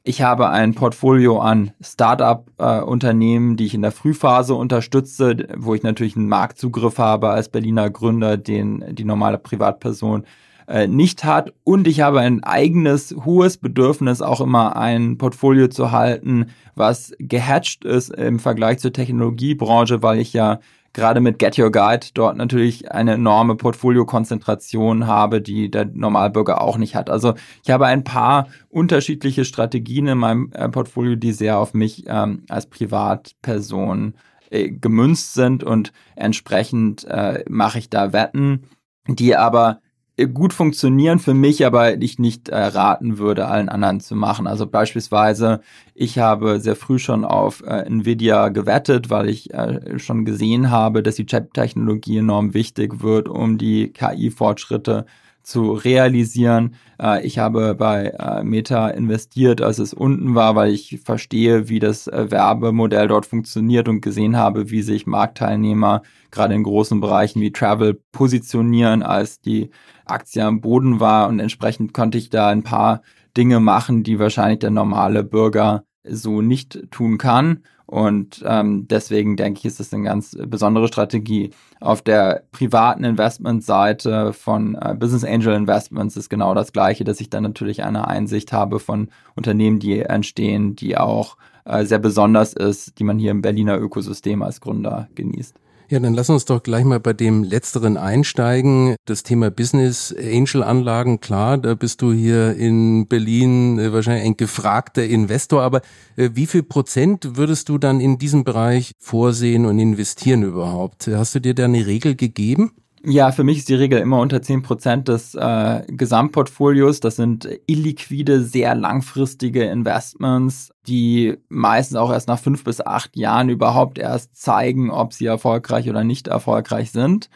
[0.10, 5.84] Ich habe ein Portfolio an Startup-Unternehmen, äh, die ich in der Frühphase unterstütze, wo ich
[5.84, 10.26] natürlich einen Marktzugriff habe als Berliner Gründer, den die normale Privatperson
[10.70, 11.52] äh, nicht hat.
[11.64, 17.86] Und ich habe ein eigenes hohes Bedürfnis, auch immer ein Portfolio zu halten, was gehatcht
[17.86, 20.60] ist im Vergleich zur Technologiebranche, weil ich ja
[20.94, 26.78] gerade mit Get Your Guide dort natürlich eine enorme Portfoliokonzentration habe, die der Normalbürger auch
[26.78, 27.10] nicht hat.
[27.10, 32.04] Also ich habe ein paar unterschiedliche Strategien in meinem äh, Portfolio, die sehr auf mich
[32.08, 34.14] ähm, als Privatperson
[34.52, 38.66] äh, gemünzt sind und entsprechend äh, mache ich da Wetten,
[39.08, 39.80] die aber
[40.28, 44.48] gut funktionieren für mich, aber ich nicht äh, raten würde, allen anderen zu machen.
[44.48, 45.62] Also beispielsweise,
[45.96, 51.04] ich habe sehr früh schon auf äh, Nvidia gewettet, weil ich äh, schon gesehen habe,
[51.04, 55.06] dass die Chip-Technologie enorm wichtig wird, um die KI-Fortschritte
[55.44, 56.76] zu realisieren.
[57.02, 61.80] Äh, ich habe bei äh, Meta investiert, als es unten war, weil ich verstehe, wie
[61.80, 67.42] das äh, Werbemodell dort funktioniert und gesehen habe, wie sich Marktteilnehmer gerade in großen Bereichen
[67.42, 69.70] wie Travel positionieren, als die
[70.06, 71.28] Aktie am Boden war.
[71.28, 73.02] Und entsprechend konnte ich da ein paar
[73.36, 77.64] Dinge machen, die wahrscheinlich der normale Bürger so nicht tun kann.
[77.90, 81.50] Und ähm, deswegen denke ich, ist das eine ganz besondere Strategie.
[81.80, 87.32] Auf der privaten Investmentseite von äh, Business Angel Investments ist genau das Gleiche, dass ich
[87.32, 93.00] dann natürlich eine Einsicht habe von Unternehmen, die entstehen, die auch äh, sehr besonders ist,
[93.00, 95.60] die man hier im Berliner Ökosystem als Gründer genießt.
[95.92, 98.96] Ja, dann lass uns doch gleich mal bei dem letzteren einsteigen.
[99.06, 104.38] Das Thema Business Angel Anlagen, klar, da bist du hier in Berlin äh, wahrscheinlich ein
[104.38, 105.82] gefragter Investor, aber
[106.16, 111.08] äh, wie viel Prozent würdest du dann in diesem Bereich vorsehen und investieren überhaupt?
[111.08, 112.74] Hast du dir da eine Regel gegeben?
[113.06, 117.00] Ja, für mich ist die Regel immer unter 10% des äh, Gesamtportfolios.
[117.00, 123.48] Das sind illiquide, sehr langfristige Investments, die meistens auch erst nach fünf bis acht Jahren
[123.48, 127.30] überhaupt erst zeigen, ob sie erfolgreich oder nicht erfolgreich sind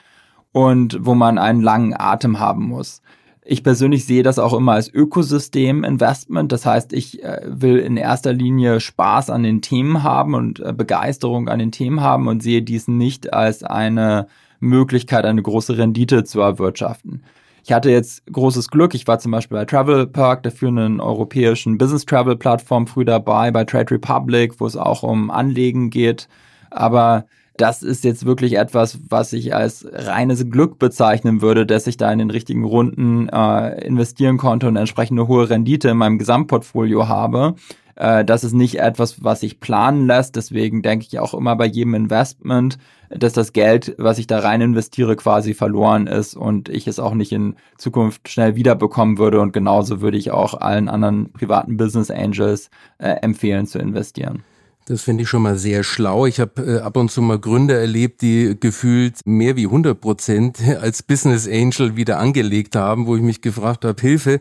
[0.51, 3.01] und wo man einen langen Atem haben muss.
[3.45, 6.51] Ich persönlich sehe das auch immer als Ökosystem-Investment.
[6.51, 10.73] Das heißt, ich äh, will in erster Linie Spaß an den Themen haben und äh,
[10.73, 14.27] Begeisterung an den Themen haben und sehe dies nicht als eine
[14.63, 17.23] Möglichkeit, eine große Rendite zu erwirtschaften.
[17.65, 18.93] Ich hatte jetzt großes Glück.
[18.93, 23.51] Ich war zum Beispiel bei Travel Park, der führenden europäischen Business Travel Plattform, früh dabei,
[23.51, 26.27] bei Trade Republic, wo es auch um Anlegen geht.
[26.71, 31.97] Aber das ist jetzt wirklich etwas, was ich als reines Glück bezeichnen würde, dass ich
[31.97, 36.17] da in den richtigen Runden äh, investieren konnte und entsprechend eine hohe Rendite in meinem
[36.17, 37.55] Gesamtportfolio habe.
[37.95, 40.35] Äh, das ist nicht etwas, was sich planen lässt.
[40.35, 42.77] Deswegen denke ich auch immer bei jedem Investment,
[43.09, 47.13] dass das Geld, was ich da rein investiere, quasi verloren ist und ich es auch
[47.13, 49.39] nicht in Zukunft schnell wiederbekommen würde.
[49.39, 54.43] Und genauso würde ich auch allen anderen privaten Business Angels äh, empfehlen zu investieren.
[54.85, 56.25] Das finde ich schon mal sehr schlau.
[56.25, 60.59] Ich habe äh, ab und zu mal Gründer erlebt, die gefühlt mehr wie 100 Prozent
[60.81, 64.39] als Business Angel wieder angelegt haben, wo ich mich gefragt habe, Hilfe,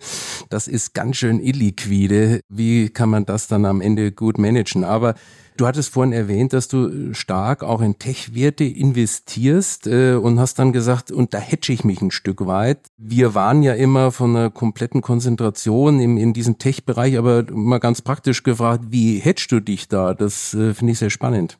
[0.50, 2.40] das ist ganz schön illiquide.
[2.48, 4.82] Wie kann man das dann am Ende gut managen?
[4.82, 5.14] Aber
[5.56, 10.72] Du hattest vorhin erwähnt, dass du stark auch in Tech-Werte investierst äh, und hast dann
[10.72, 12.78] gesagt, und da hedge ich mich ein Stück weit.
[12.96, 18.00] Wir waren ja immer von einer kompletten Konzentration im, in diesem Tech-Bereich, aber mal ganz
[18.00, 20.14] praktisch gefragt, wie hedgest du dich da?
[20.14, 21.58] Das äh, finde ich sehr spannend.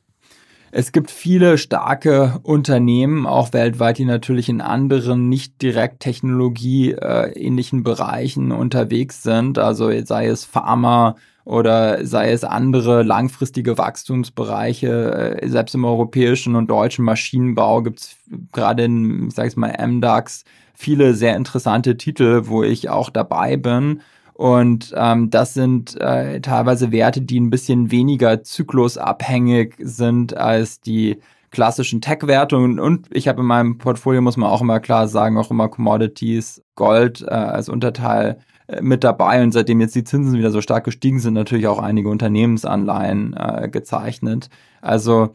[0.75, 7.83] Es gibt viele starke Unternehmen, auch weltweit, die natürlich in anderen nicht direkt technologieähnlichen äh,
[7.83, 9.59] Bereichen unterwegs sind.
[9.59, 15.41] Also sei es Pharma, oder sei es andere langfristige Wachstumsbereiche.
[15.41, 18.15] Äh, selbst im europäischen und deutschen Maschinenbau gibt es
[18.51, 23.57] gerade in, ich sage es mal, MDAX viele sehr interessante Titel, wo ich auch dabei
[23.57, 24.01] bin.
[24.33, 31.19] Und ähm, das sind äh, teilweise Werte, die ein bisschen weniger zyklusabhängig sind als die
[31.53, 32.57] klassischen Tech-Werte.
[32.57, 35.69] Und, und ich habe in meinem Portfolio, muss man auch immer klar sagen, auch immer
[35.69, 40.61] Commodities, Gold äh, als Unterteil äh, mit dabei und seitdem jetzt die Zinsen wieder so
[40.61, 44.49] stark gestiegen sind, natürlich auch einige Unternehmensanleihen äh, gezeichnet.
[44.81, 45.33] Also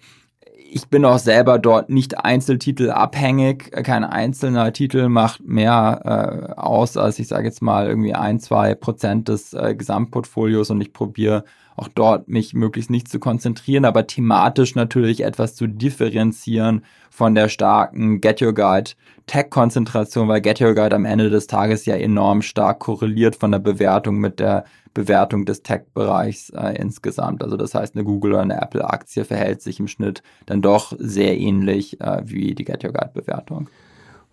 [0.71, 3.71] ich bin auch selber dort nicht Einzeltitel abhängig.
[3.85, 8.75] Kein einzelner Titel macht mehr äh, aus als ich sage jetzt mal irgendwie ein, zwei
[8.75, 11.45] Prozent des äh, Gesamtportfolios und ich probiere
[11.79, 17.49] auch dort mich möglichst nicht zu konzentrieren, aber thematisch natürlich etwas zu differenzieren von der
[17.49, 18.93] starken Get Your Guide
[19.27, 23.59] Tech-Konzentration, weil Get Your Guide am Ende des Tages ja enorm stark korreliert von der
[23.59, 24.65] Bewertung mit der
[24.95, 27.45] Bewertung des Tech-Bereichs äh, insgesamt.
[27.45, 31.39] Also das heißt, eine Google oder eine Apple-Aktie verhält sich im Schnitt dann doch sehr
[31.39, 33.69] ähnlich äh, wie die Get Your Guide-Bewertung.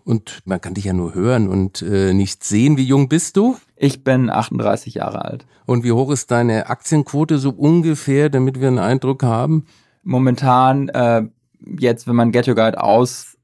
[0.06, 2.76] Und man kann dich ja nur hören und äh, nicht sehen.
[2.76, 3.56] Wie jung bist du?
[3.74, 5.46] Ich bin 38 Jahre alt.
[5.66, 9.66] Und wie hoch ist deine Aktienquote so ungefähr, damit wir einen Eindruck haben?
[10.04, 11.24] Momentan, äh,
[11.80, 13.36] jetzt, wenn man Get Your Guide aus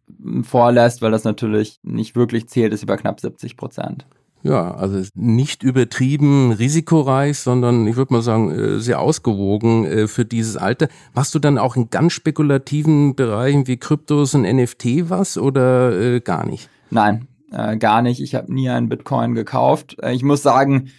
[0.44, 4.06] vorlässt, weil das natürlich nicht wirklich zählt, ist über knapp 70 Prozent.
[4.44, 10.24] Ja, also nicht übertrieben risikoreich, sondern ich würde mal sagen, äh, sehr ausgewogen äh, für
[10.24, 10.88] dieses Alter.
[11.14, 16.20] Machst du dann auch in ganz spekulativen Bereichen wie Kryptos und NFT was oder äh,
[16.20, 16.68] gar nicht?
[16.90, 18.20] Nein, äh, gar nicht.
[18.20, 19.96] Ich habe nie einen Bitcoin gekauft.
[20.10, 20.90] Ich muss sagen,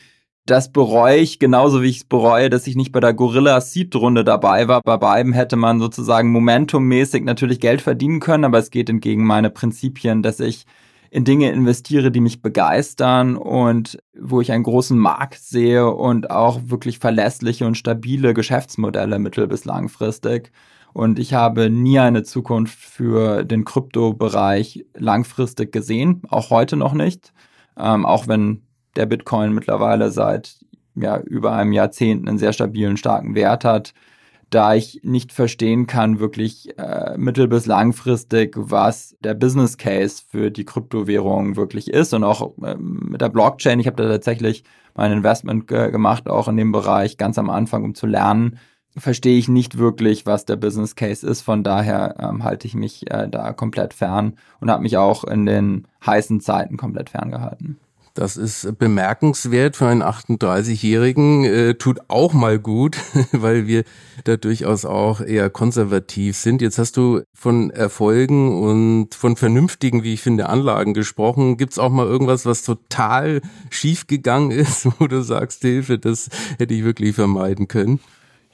[0.46, 3.96] das bereue ich genauso wie ich es bereue, dass ich nicht bei der Gorilla Seed
[3.96, 4.82] Runde dabei war.
[4.84, 9.50] Bei beiden hätte man sozusagen momentummäßig natürlich Geld verdienen können, aber es geht entgegen meine
[9.50, 10.66] Prinzipien, dass ich
[11.14, 16.60] in Dinge investiere, die mich begeistern und wo ich einen großen Markt sehe und auch
[16.66, 20.52] wirklich verlässliche und stabile Geschäftsmodelle mittel- bis langfristig.
[20.92, 27.32] Und ich habe nie eine Zukunft für den Kryptobereich langfristig gesehen, auch heute noch nicht.
[27.78, 28.64] Ähm, auch wenn
[28.96, 33.94] der Bitcoin mittlerweile seit ja, über einem Jahrzehnt einen sehr stabilen, starken Wert hat,
[34.54, 40.52] da ich nicht verstehen kann, wirklich äh, mittel- bis langfristig, was der Business Case für
[40.52, 42.14] die Kryptowährung wirklich ist.
[42.14, 44.64] Und auch äh, mit der Blockchain, ich habe da tatsächlich
[44.96, 48.60] mein Investment ge gemacht, auch in dem Bereich ganz am Anfang, um zu lernen,
[48.96, 51.42] verstehe ich nicht wirklich, was der Business Case ist.
[51.42, 55.46] Von daher ähm, halte ich mich äh, da komplett fern und habe mich auch in
[55.46, 57.80] den heißen Zeiten komplett ferngehalten.
[58.14, 62.98] Das ist bemerkenswert für einen 38-Jährigen, äh, tut auch mal gut,
[63.32, 63.86] weil wir
[64.24, 66.62] da durchaus auch eher konservativ sind.
[66.62, 71.58] Jetzt hast du von Erfolgen und von vernünftigen, wie ich finde, Anlagen gesprochen.
[71.58, 76.76] Gibt's auch mal irgendwas, was total schief gegangen ist, wo du sagst, Hilfe, das hätte
[76.76, 78.00] ich wirklich vermeiden können?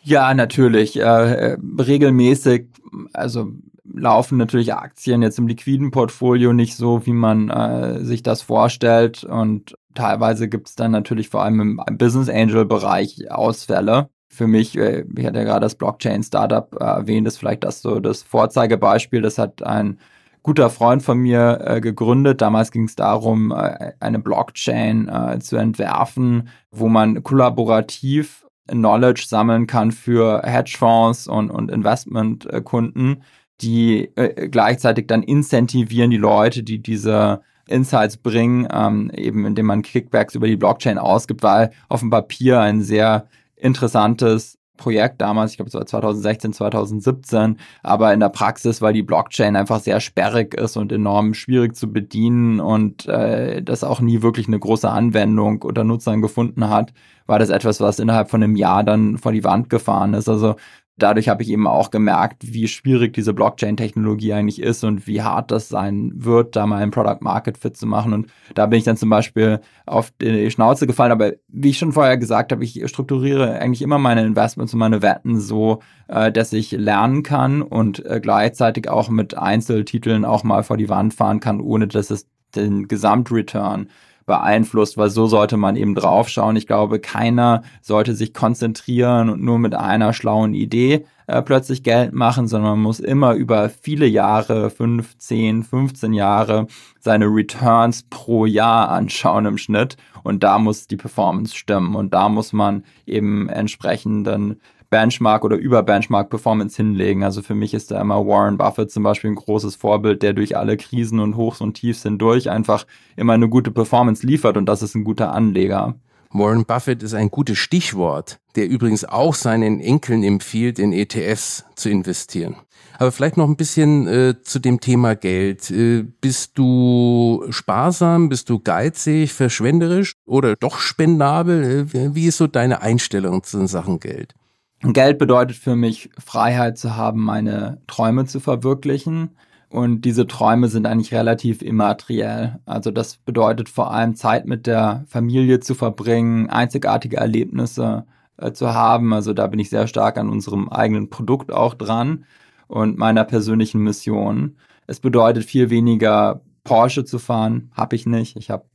[0.03, 0.97] Ja, natürlich.
[0.97, 2.67] Äh, regelmäßig,
[3.11, 3.51] also
[3.93, 9.23] laufen natürlich Aktien jetzt im liquiden Portfolio nicht so, wie man äh, sich das vorstellt.
[9.23, 14.09] Und teilweise gibt es dann natürlich vor allem im Business Angel Bereich Ausfälle.
[14.27, 17.81] Für mich, äh, ich hatte ja gerade das Blockchain Startup äh, erwähnt, ist vielleicht das
[17.81, 19.21] so das Vorzeigebeispiel.
[19.21, 19.99] Das hat ein
[20.43, 22.41] guter Freund von mir äh, gegründet.
[22.41, 29.67] Damals ging es darum, äh, eine Blockchain äh, zu entwerfen, wo man kollaborativ Knowledge sammeln
[29.67, 33.23] kann für Hedgefonds und, und Investmentkunden,
[33.61, 39.81] die äh, gleichzeitig dann incentivieren die Leute, die diese Insights bringen, ähm, eben indem man
[39.81, 45.57] Kickbacks über die Blockchain ausgibt, weil auf dem Papier ein sehr interessantes Projekt damals, ich
[45.57, 50.55] glaube es war 2016, 2017, aber in der Praxis, weil die Blockchain einfach sehr sperrig
[50.55, 55.61] ist und enorm schwierig zu bedienen und äh, das auch nie wirklich eine große Anwendung
[55.61, 56.93] unter Nutzern gefunden hat,
[57.27, 60.29] war das etwas, was innerhalb von einem Jahr dann vor die Wand gefahren ist.
[60.29, 60.55] Also
[61.03, 65.51] dadurch habe ich eben auch gemerkt, wie schwierig diese Blockchain-Technologie eigentlich ist und wie hart
[65.51, 68.13] das sein wird, da mal ein Product Market Fit zu machen.
[68.13, 71.11] Und da bin ich dann zum Beispiel auf die Schnauze gefallen.
[71.11, 75.01] Aber wie ich schon vorher gesagt habe, ich strukturiere eigentlich immer meine Investments und meine
[75.01, 80.63] Wetten so, äh, dass ich lernen kann und äh, gleichzeitig auch mit Einzeltiteln auch mal
[80.63, 83.89] vor die Wand fahren kann, ohne dass es den Gesamtreturn
[84.29, 86.55] beeinflusst, weil so sollte man eben draufschauen.
[86.55, 92.13] Ich glaube, keiner sollte sich konzentrieren und nur mit einer schlauen Idee äh, plötzlich Geld
[92.13, 96.67] machen, sondern man muss immer über viele Jahre, 15, 15 Jahre,
[96.99, 99.97] seine Returns pro Jahr anschauen im Schnitt.
[100.21, 101.95] Und da muss die Performance stimmen.
[101.95, 107.23] Und da muss man eben entsprechenden Benchmark oder über Benchmark Performance hinlegen.
[107.23, 110.57] Also für mich ist da immer Warren Buffett zum Beispiel ein großes Vorbild, der durch
[110.57, 114.81] alle Krisen und Hochs und Tiefs hindurch einfach immer eine gute Performance liefert und das
[114.81, 115.95] ist ein guter Anleger.
[116.31, 121.89] Warren Buffett ist ein gutes Stichwort, der übrigens auch seinen Enkeln empfiehlt, in ETFs zu
[121.89, 122.55] investieren.
[122.99, 125.71] Aber vielleicht noch ein bisschen äh, zu dem Thema Geld.
[125.71, 131.87] Äh, bist du sparsam, bist du geizig, verschwenderisch oder doch spendabel?
[131.93, 134.35] Äh, wie ist so deine Einstellung zu Sachen Geld?
[134.81, 139.31] Geld bedeutet für mich, Freiheit zu haben, meine Träume zu verwirklichen.
[139.69, 142.59] Und diese Träume sind eigentlich relativ immateriell.
[142.65, 148.05] Also das bedeutet vor allem Zeit mit der Familie zu verbringen, einzigartige Erlebnisse
[148.37, 149.13] äh, zu haben.
[149.13, 152.25] Also da bin ich sehr stark an unserem eigenen Produkt auch dran
[152.67, 154.55] und meiner persönlichen Mission.
[154.87, 158.37] Es bedeutet viel weniger Porsche zu fahren, habe ich nicht.
[158.37, 158.65] Ich habe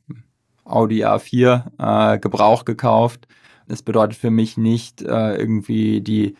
[0.63, 3.27] Audi A4 äh, Gebrauch gekauft
[3.67, 6.35] es bedeutet für mich nicht äh, irgendwie die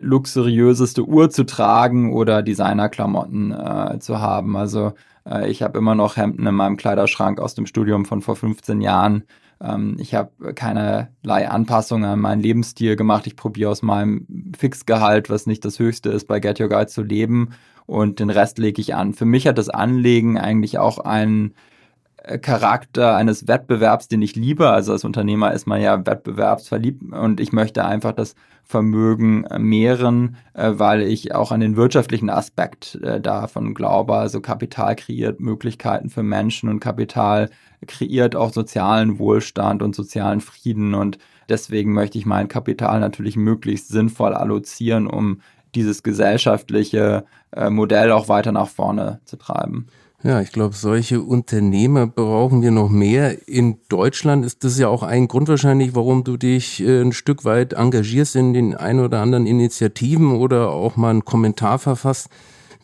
[0.00, 4.56] luxuriöseste Uhr zu tragen oder Designerklamotten äh, zu haben.
[4.56, 4.92] Also
[5.28, 8.80] äh, ich habe immer noch Hemden in meinem Kleiderschrank aus dem Studium von vor 15
[8.80, 9.24] Jahren.
[9.60, 13.26] Ähm, ich habe keinerlei Anpassungen an meinen Lebensstil gemacht.
[13.26, 17.02] Ich probiere aus meinem Fixgehalt, was nicht das höchste ist, bei Get Your Guide zu
[17.02, 17.50] leben
[17.86, 19.14] und den Rest lege ich an.
[19.14, 21.54] Für mich hat das Anlegen eigentlich auch einen
[22.36, 24.68] Charakter eines Wettbewerbs, den ich liebe.
[24.68, 30.72] Also als Unternehmer ist man ja wettbewerbsverliebt und ich möchte einfach das Vermögen mehren, äh,
[30.74, 34.14] weil ich auch an den wirtschaftlichen Aspekt äh, davon glaube.
[34.14, 37.48] Also Kapital kreiert Möglichkeiten für Menschen und Kapital
[37.86, 43.88] kreiert auch sozialen Wohlstand und sozialen Frieden und deswegen möchte ich mein Kapital natürlich möglichst
[43.88, 45.40] sinnvoll allozieren, um
[45.74, 49.86] dieses gesellschaftliche äh, Modell auch weiter nach vorne zu treiben.
[50.24, 53.48] Ja, ich glaube, solche Unternehmer brauchen wir noch mehr.
[53.48, 57.44] In Deutschland ist das ja auch ein Grund wahrscheinlich, warum du dich äh, ein Stück
[57.44, 62.30] weit engagierst in den ein oder anderen Initiativen oder auch mal einen Kommentar verfasst,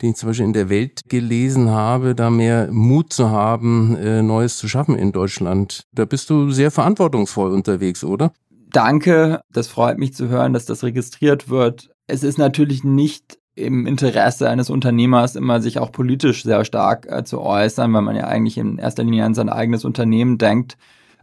[0.01, 4.23] den ich zum Beispiel in der Welt gelesen habe, da mehr Mut zu haben, äh,
[4.23, 5.87] Neues zu schaffen in Deutschland.
[5.93, 8.33] Da bist du sehr verantwortungsvoll unterwegs, oder?
[8.71, 11.91] Danke, das freut mich zu hören, dass das registriert wird.
[12.07, 17.25] Es ist natürlich nicht im Interesse eines Unternehmers immer sich auch politisch sehr stark äh,
[17.25, 20.77] zu äußern, weil man ja eigentlich in erster Linie an sein eigenes Unternehmen denkt.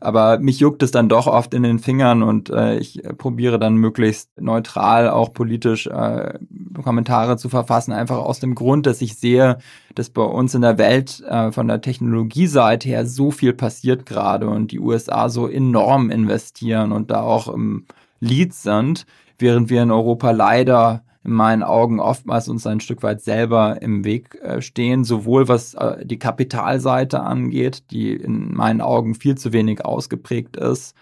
[0.04, 3.60] Aber mich juckt es dann doch oft in den Fingern und äh, ich äh, probiere
[3.60, 6.40] dann möglichst neutral auch politisch äh,
[6.84, 9.60] Kommentare zu verfassen, einfach aus dem Grund, dass ich sehe,
[9.94, 14.50] dass bei uns in der Welt äh, von der Technologieseite her so viel passiert gerade
[14.50, 17.86] und die USA so enorm investieren und da auch im
[18.20, 19.06] Lead sind,
[19.38, 24.04] während wir in Europa leider in meinen Augen oftmals uns ein Stück weit selber im
[24.04, 29.54] Weg äh, stehen, sowohl was äh, die Kapitalseite angeht, die in meinen Augen viel zu
[29.54, 30.96] wenig ausgeprägt ist.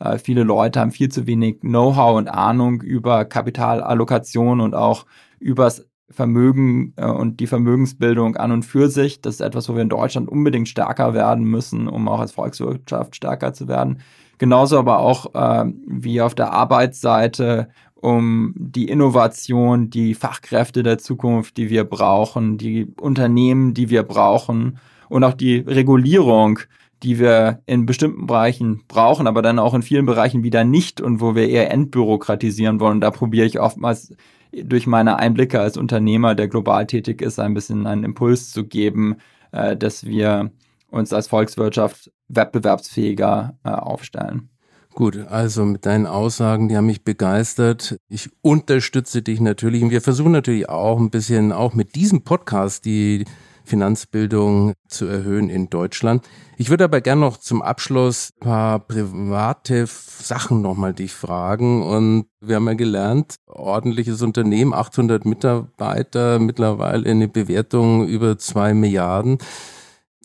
[0.00, 5.04] Äh, viele Leute haben viel zu wenig Know-how und Ahnung über Kapitalallokation und auch
[5.38, 9.20] übers Vermögen und die Vermögensbildung an und für sich.
[9.20, 13.16] Das ist etwas, wo wir in Deutschland unbedingt stärker werden müssen, um auch als Volkswirtschaft
[13.16, 13.98] stärker zu werden.
[14.38, 17.68] Genauso aber auch äh, wie auf der Arbeitsseite
[18.00, 24.78] um die Innovation, die Fachkräfte der Zukunft, die wir brauchen, die Unternehmen, die wir brauchen
[25.08, 26.60] und auch die Regulierung,
[27.02, 31.20] die wir in bestimmten Bereichen brauchen, aber dann auch in vielen Bereichen wieder nicht und
[31.20, 33.00] wo wir eher entbürokratisieren wollen.
[33.00, 34.14] Da probiere ich oftmals
[34.52, 39.16] durch meine Einblicke als Unternehmer, der global tätig ist, ein bisschen einen Impuls zu geben,
[39.52, 40.50] äh, dass wir
[40.90, 44.48] uns als Volkswirtschaft wettbewerbsfähiger äh, aufstellen.
[44.96, 47.98] Gut, also mit deinen Aussagen, die haben mich begeistert.
[48.08, 52.86] Ich unterstütze dich natürlich und wir versuchen natürlich auch ein bisschen, auch mit diesem Podcast,
[52.86, 53.26] die
[53.66, 56.26] Finanzbildung zu erhöhen in Deutschland.
[56.56, 61.82] Ich würde aber gerne noch zum Abschluss ein paar private Sachen nochmal dich fragen.
[61.82, 69.36] Und wir haben ja gelernt, ordentliches Unternehmen, 800 Mitarbeiter, mittlerweile eine Bewertung über zwei Milliarden.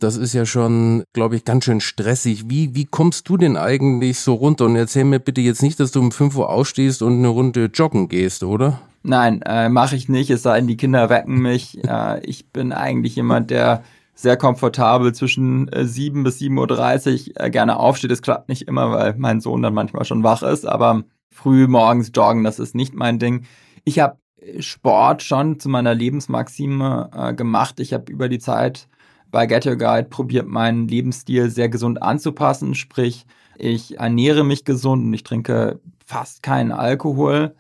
[0.02, 2.50] Das ist ja schon, glaube ich, ganz schön stressig.
[2.50, 4.66] Wie, wie kommst du denn eigentlich so runter?
[4.66, 7.66] Und erzähl mir bitte jetzt nicht, dass du um 5 Uhr aufstehst und eine Runde
[7.72, 8.82] joggen gehst, oder?
[9.04, 11.78] Nein, äh, mache ich nicht, es sei denn, die Kinder wecken mich.
[11.88, 13.84] äh, ich bin eigentlich jemand, der
[14.16, 18.10] sehr komfortabel zwischen äh, 7 bis 7.30 Uhr äh, gerne aufsteht.
[18.10, 22.12] Es klappt nicht immer, weil mein Sohn dann manchmal schon wach ist, aber früh morgens
[22.12, 23.46] joggen, das ist nicht mein Ding.
[23.84, 24.18] Ich habe
[24.60, 27.80] Sport schon zu meiner Lebensmaxime äh, gemacht.
[27.80, 28.88] Ich habe über die Zeit
[29.32, 33.26] bei Get Your Guide probiert meinen Lebensstil sehr gesund anzupassen, sprich
[33.58, 37.56] ich ernähre mich gesund und ich trinke fast keinen Alkohol.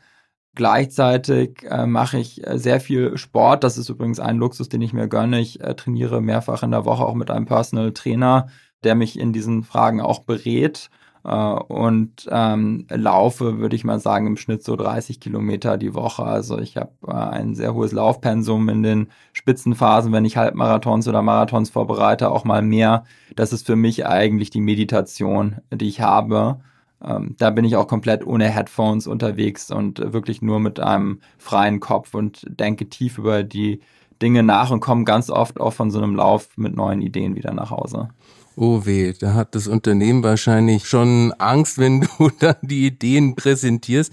[0.55, 3.63] Gleichzeitig äh, mache ich äh, sehr viel Sport.
[3.63, 5.39] Das ist übrigens ein Luxus, den ich mir gönne.
[5.39, 8.47] Ich äh, trainiere mehrfach in der Woche auch mit einem Personal Trainer,
[8.84, 10.89] der mich in diesen Fragen auch berät.
[11.24, 16.24] Äh, und ähm, laufe, würde ich mal sagen, im Schnitt so 30 Kilometer die Woche.
[16.24, 21.22] Also ich habe äh, ein sehr hohes Laufpensum in den Spitzenphasen, wenn ich Halbmarathons oder
[21.22, 23.03] Marathons vorbereite, auch mal mehr.
[23.36, 26.59] Das ist für mich eigentlich die Meditation, die ich habe.
[27.03, 31.80] Ähm, da bin ich auch komplett ohne Headphones unterwegs und wirklich nur mit einem freien
[31.80, 33.82] Kopf und denke tief über die
[34.22, 37.53] Dinge nach und komme ganz oft auch von so einem Lauf mit neuen Ideen wieder
[37.53, 38.09] nach Hause.
[38.56, 44.12] Oh weh, da hat das Unternehmen wahrscheinlich schon Angst, wenn du dann die Ideen präsentierst.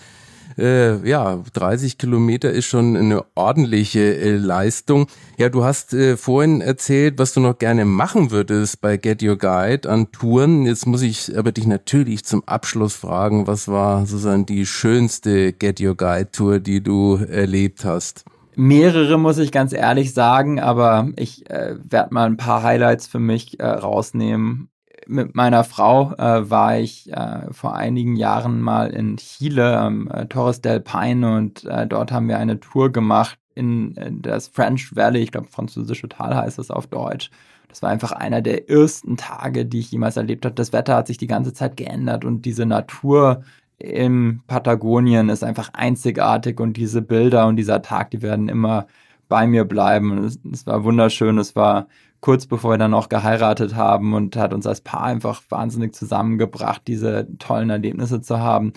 [0.56, 5.06] Äh, ja, 30 Kilometer ist schon eine ordentliche äh, Leistung.
[5.36, 9.36] Ja, du hast äh, vorhin erzählt, was du noch gerne machen würdest bei Get Your
[9.36, 10.66] Guide an Touren.
[10.66, 15.80] Jetzt muss ich aber dich natürlich zum Abschluss fragen, was war sozusagen die schönste Get
[15.80, 18.24] Your Guide Tour, die du erlebt hast?
[18.58, 23.20] Mehrere, muss ich ganz ehrlich sagen, aber ich äh, werde mal ein paar Highlights für
[23.20, 24.68] mich äh, rausnehmen.
[25.06, 30.26] Mit meiner Frau äh, war ich äh, vor einigen Jahren mal in Chile am äh,
[30.26, 34.94] Torres del Paine und äh, dort haben wir eine Tour gemacht in, in das French
[34.94, 37.30] Valley, ich glaube französische Tal heißt es auf Deutsch.
[37.68, 40.54] Das war einfach einer der ersten Tage, die ich jemals erlebt habe.
[40.54, 43.42] Das Wetter hat sich die ganze Zeit geändert und diese Natur
[43.78, 48.86] im Patagonien ist einfach einzigartig und diese Bilder und dieser Tag, die werden immer
[49.28, 50.24] bei mir bleiben.
[50.24, 51.38] Es, es war wunderschön.
[51.38, 51.86] Es war
[52.20, 56.82] kurz bevor wir dann auch geheiratet haben und hat uns als Paar einfach wahnsinnig zusammengebracht,
[56.86, 58.72] diese tollen Erlebnisse zu haben.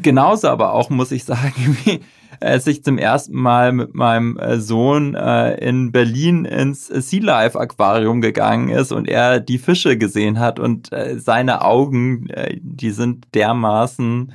[0.00, 2.00] Genauso aber auch, muss ich sagen, wie
[2.42, 7.58] als ich zum ersten Mal mit meinem äh, Sohn äh, in Berlin ins Sea Life
[7.58, 12.90] Aquarium gegangen ist und er die Fische gesehen hat und äh, seine Augen, äh, die
[12.90, 14.32] sind dermaßen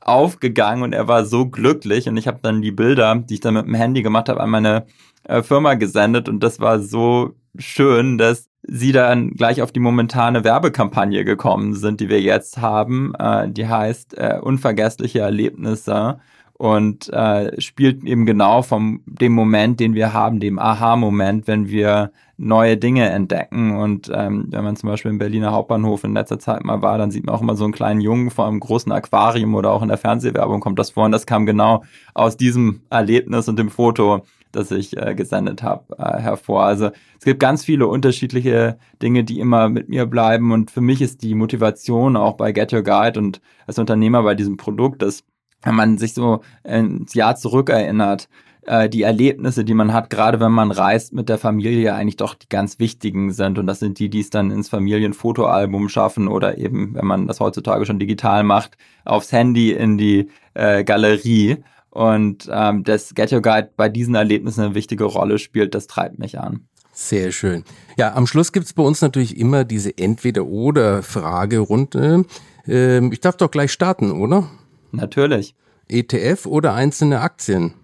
[0.00, 3.54] aufgegangen und er war so glücklich und ich habe dann die Bilder, die ich dann
[3.54, 4.86] mit dem Handy gemacht habe, an meine
[5.24, 10.44] äh, Firma gesendet und das war so schön, dass sie dann gleich auf die momentane
[10.44, 13.14] Werbekampagne gekommen sind, die wir jetzt haben.
[13.18, 16.18] Äh, die heißt äh, Unvergessliche Erlebnisse
[16.56, 22.12] und äh, spielt eben genau vom dem Moment, den wir haben, dem Aha-Moment, wenn wir
[22.36, 23.76] neue Dinge entdecken.
[23.76, 27.10] Und ähm, wenn man zum Beispiel im Berliner Hauptbahnhof in letzter Zeit mal war, dann
[27.10, 29.88] sieht man auch immer so einen kleinen Jungen vor einem großen Aquarium oder auch in
[29.88, 31.04] der Fernsehwerbung kommt das vor.
[31.04, 31.82] Und das kam genau
[32.14, 36.64] aus diesem Erlebnis und dem Foto, das ich äh, gesendet habe, äh, hervor.
[36.64, 40.52] Also es gibt ganz viele unterschiedliche Dinge, die immer mit mir bleiben.
[40.52, 44.36] Und für mich ist die Motivation auch bei Get Your Guide und als Unternehmer bei
[44.36, 45.24] diesem Produkt, dass
[45.64, 48.28] wenn man sich so ins Jahr zurückerinnert,
[48.66, 52.34] äh, die Erlebnisse, die man hat, gerade wenn man reist mit der Familie, eigentlich doch
[52.34, 53.58] die ganz wichtigen sind.
[53.58, 57.40] Und das sind die, die es dann ins Familienfotoalbum schaffen oder eben, wenn man das
[57.40, 61.56] heutzutage schon digital macht, aufs Handy in die äh, Galerie.
[61.90, 66.18] Und ähm, dass Get Your Guide bei diesen Erlebnissen eine wichtige Rolle spielt, das treibt
[66.18, 66.66] mich an.
[66.92, 67.64] Sehr schön.
[67.96, 72.24] Ja, am Schluss gibt's bei uns natürlich immer diese Entweder-Oder-Fragerunde.
[72.66, 74.48] Ähm, ich darf doch gleich starten, oder?
[74.96, 75.54] Natürlich.
[75.88, 77.74] ETF oder einzelne Aktien?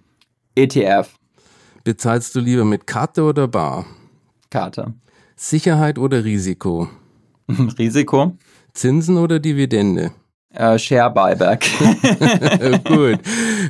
[0.54, 1.10] ETF.
[1.84, 3.86] Bezahlst du lieber mit Karte oder Bar?
[4.50, 4.94] Karte.
[5.36, 6.88] Sicherheit oder Risiko?
[7.78, 8.36] Risiko.
[8.72, 10.12] Zinsen oder Dividende?
[10.52, 11.70] Äh, Share Buyback.
[12.84, 13.20] Gut.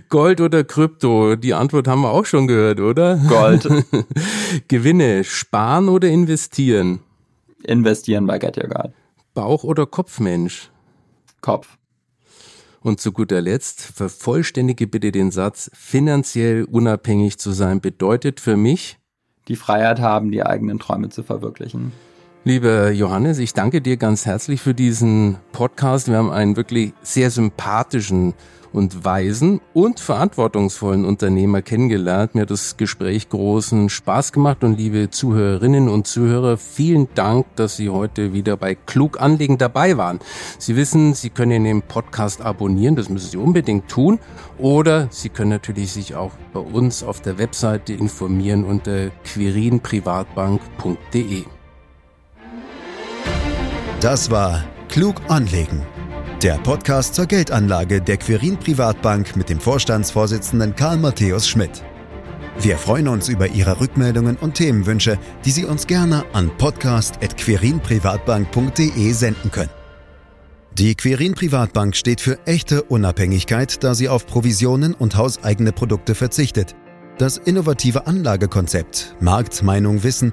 [0.09, 1.37] Gold oder Krypto?
[1.37, 3.17] Die Antwort haben wir auch schon gehört, oder?
[3.29, 3.69] Gold.
[4.69, 7.01] Gewinne, sparen oder investieren?
[7.65, 8.95] Investieren bei Get Your Guide.
[9.35, 10.71] Bauch- oder Kopfmensch?
[11.43, 11.77] Kopf.
[12.83, 18.99] Und zu guter Letzt, vervollständige bitte den Satz, finanziell unabhängig zu sein bedeutet für mich,
[19.49, 21.93] die Freiheit haben, die eigenen Träume zu verwirklichen.
[22.43, 26.09] Lieber Johannes, ich danke dir ganz herzlich für diesen Podcast.
[26.09, 28.33] Wir haben einen wirklich sehr sympathischen
[28.73, 32.35] und weisen und verantwortungsvollen Unternehmer kennengelernt.
[32.35, 37.77] Mir hat das Gespräch großen Spaß gemacht und liebe Zuhörerinnen und Zuhörer, vielen Dank, dass
[37.77, 40.19] Sie heute wieder bei Klug Anlegen dabei waren.
[40.59, 44.19] Sie wissen, Sie können den Podcast abonnieren, das müssen Sie unbedingt tun.
[44.57, 51.45] Oder Sie können natürlich sich auch bei uns auf der Webseite informieren unter quirinprivatbank.de.
[54.01, 55.87] Das war Klug anlegen.
[56.43, 61.85] Der Podcast zur Geldanlage der Quirin Privatbank mit dem Vorstandsvorsitzenden Karl Matthäus Schmidt.
[62.61, 69.51] Wir freuen uns über Ihre Rückmeldungen und Themenwünsche, die Sie uns gerne an podcast.quirinprivatbank.de senden
[69.51, 69.69] können.
[70.79, 76.75] Die Quirin Privatbank steht für echte Unabhängigkeit, da sie auf Provisionen und hauseigene Produkte verzichtet.
[77.19, 80.33] Das innovative Anlagekonzept Marktmeinung Wissen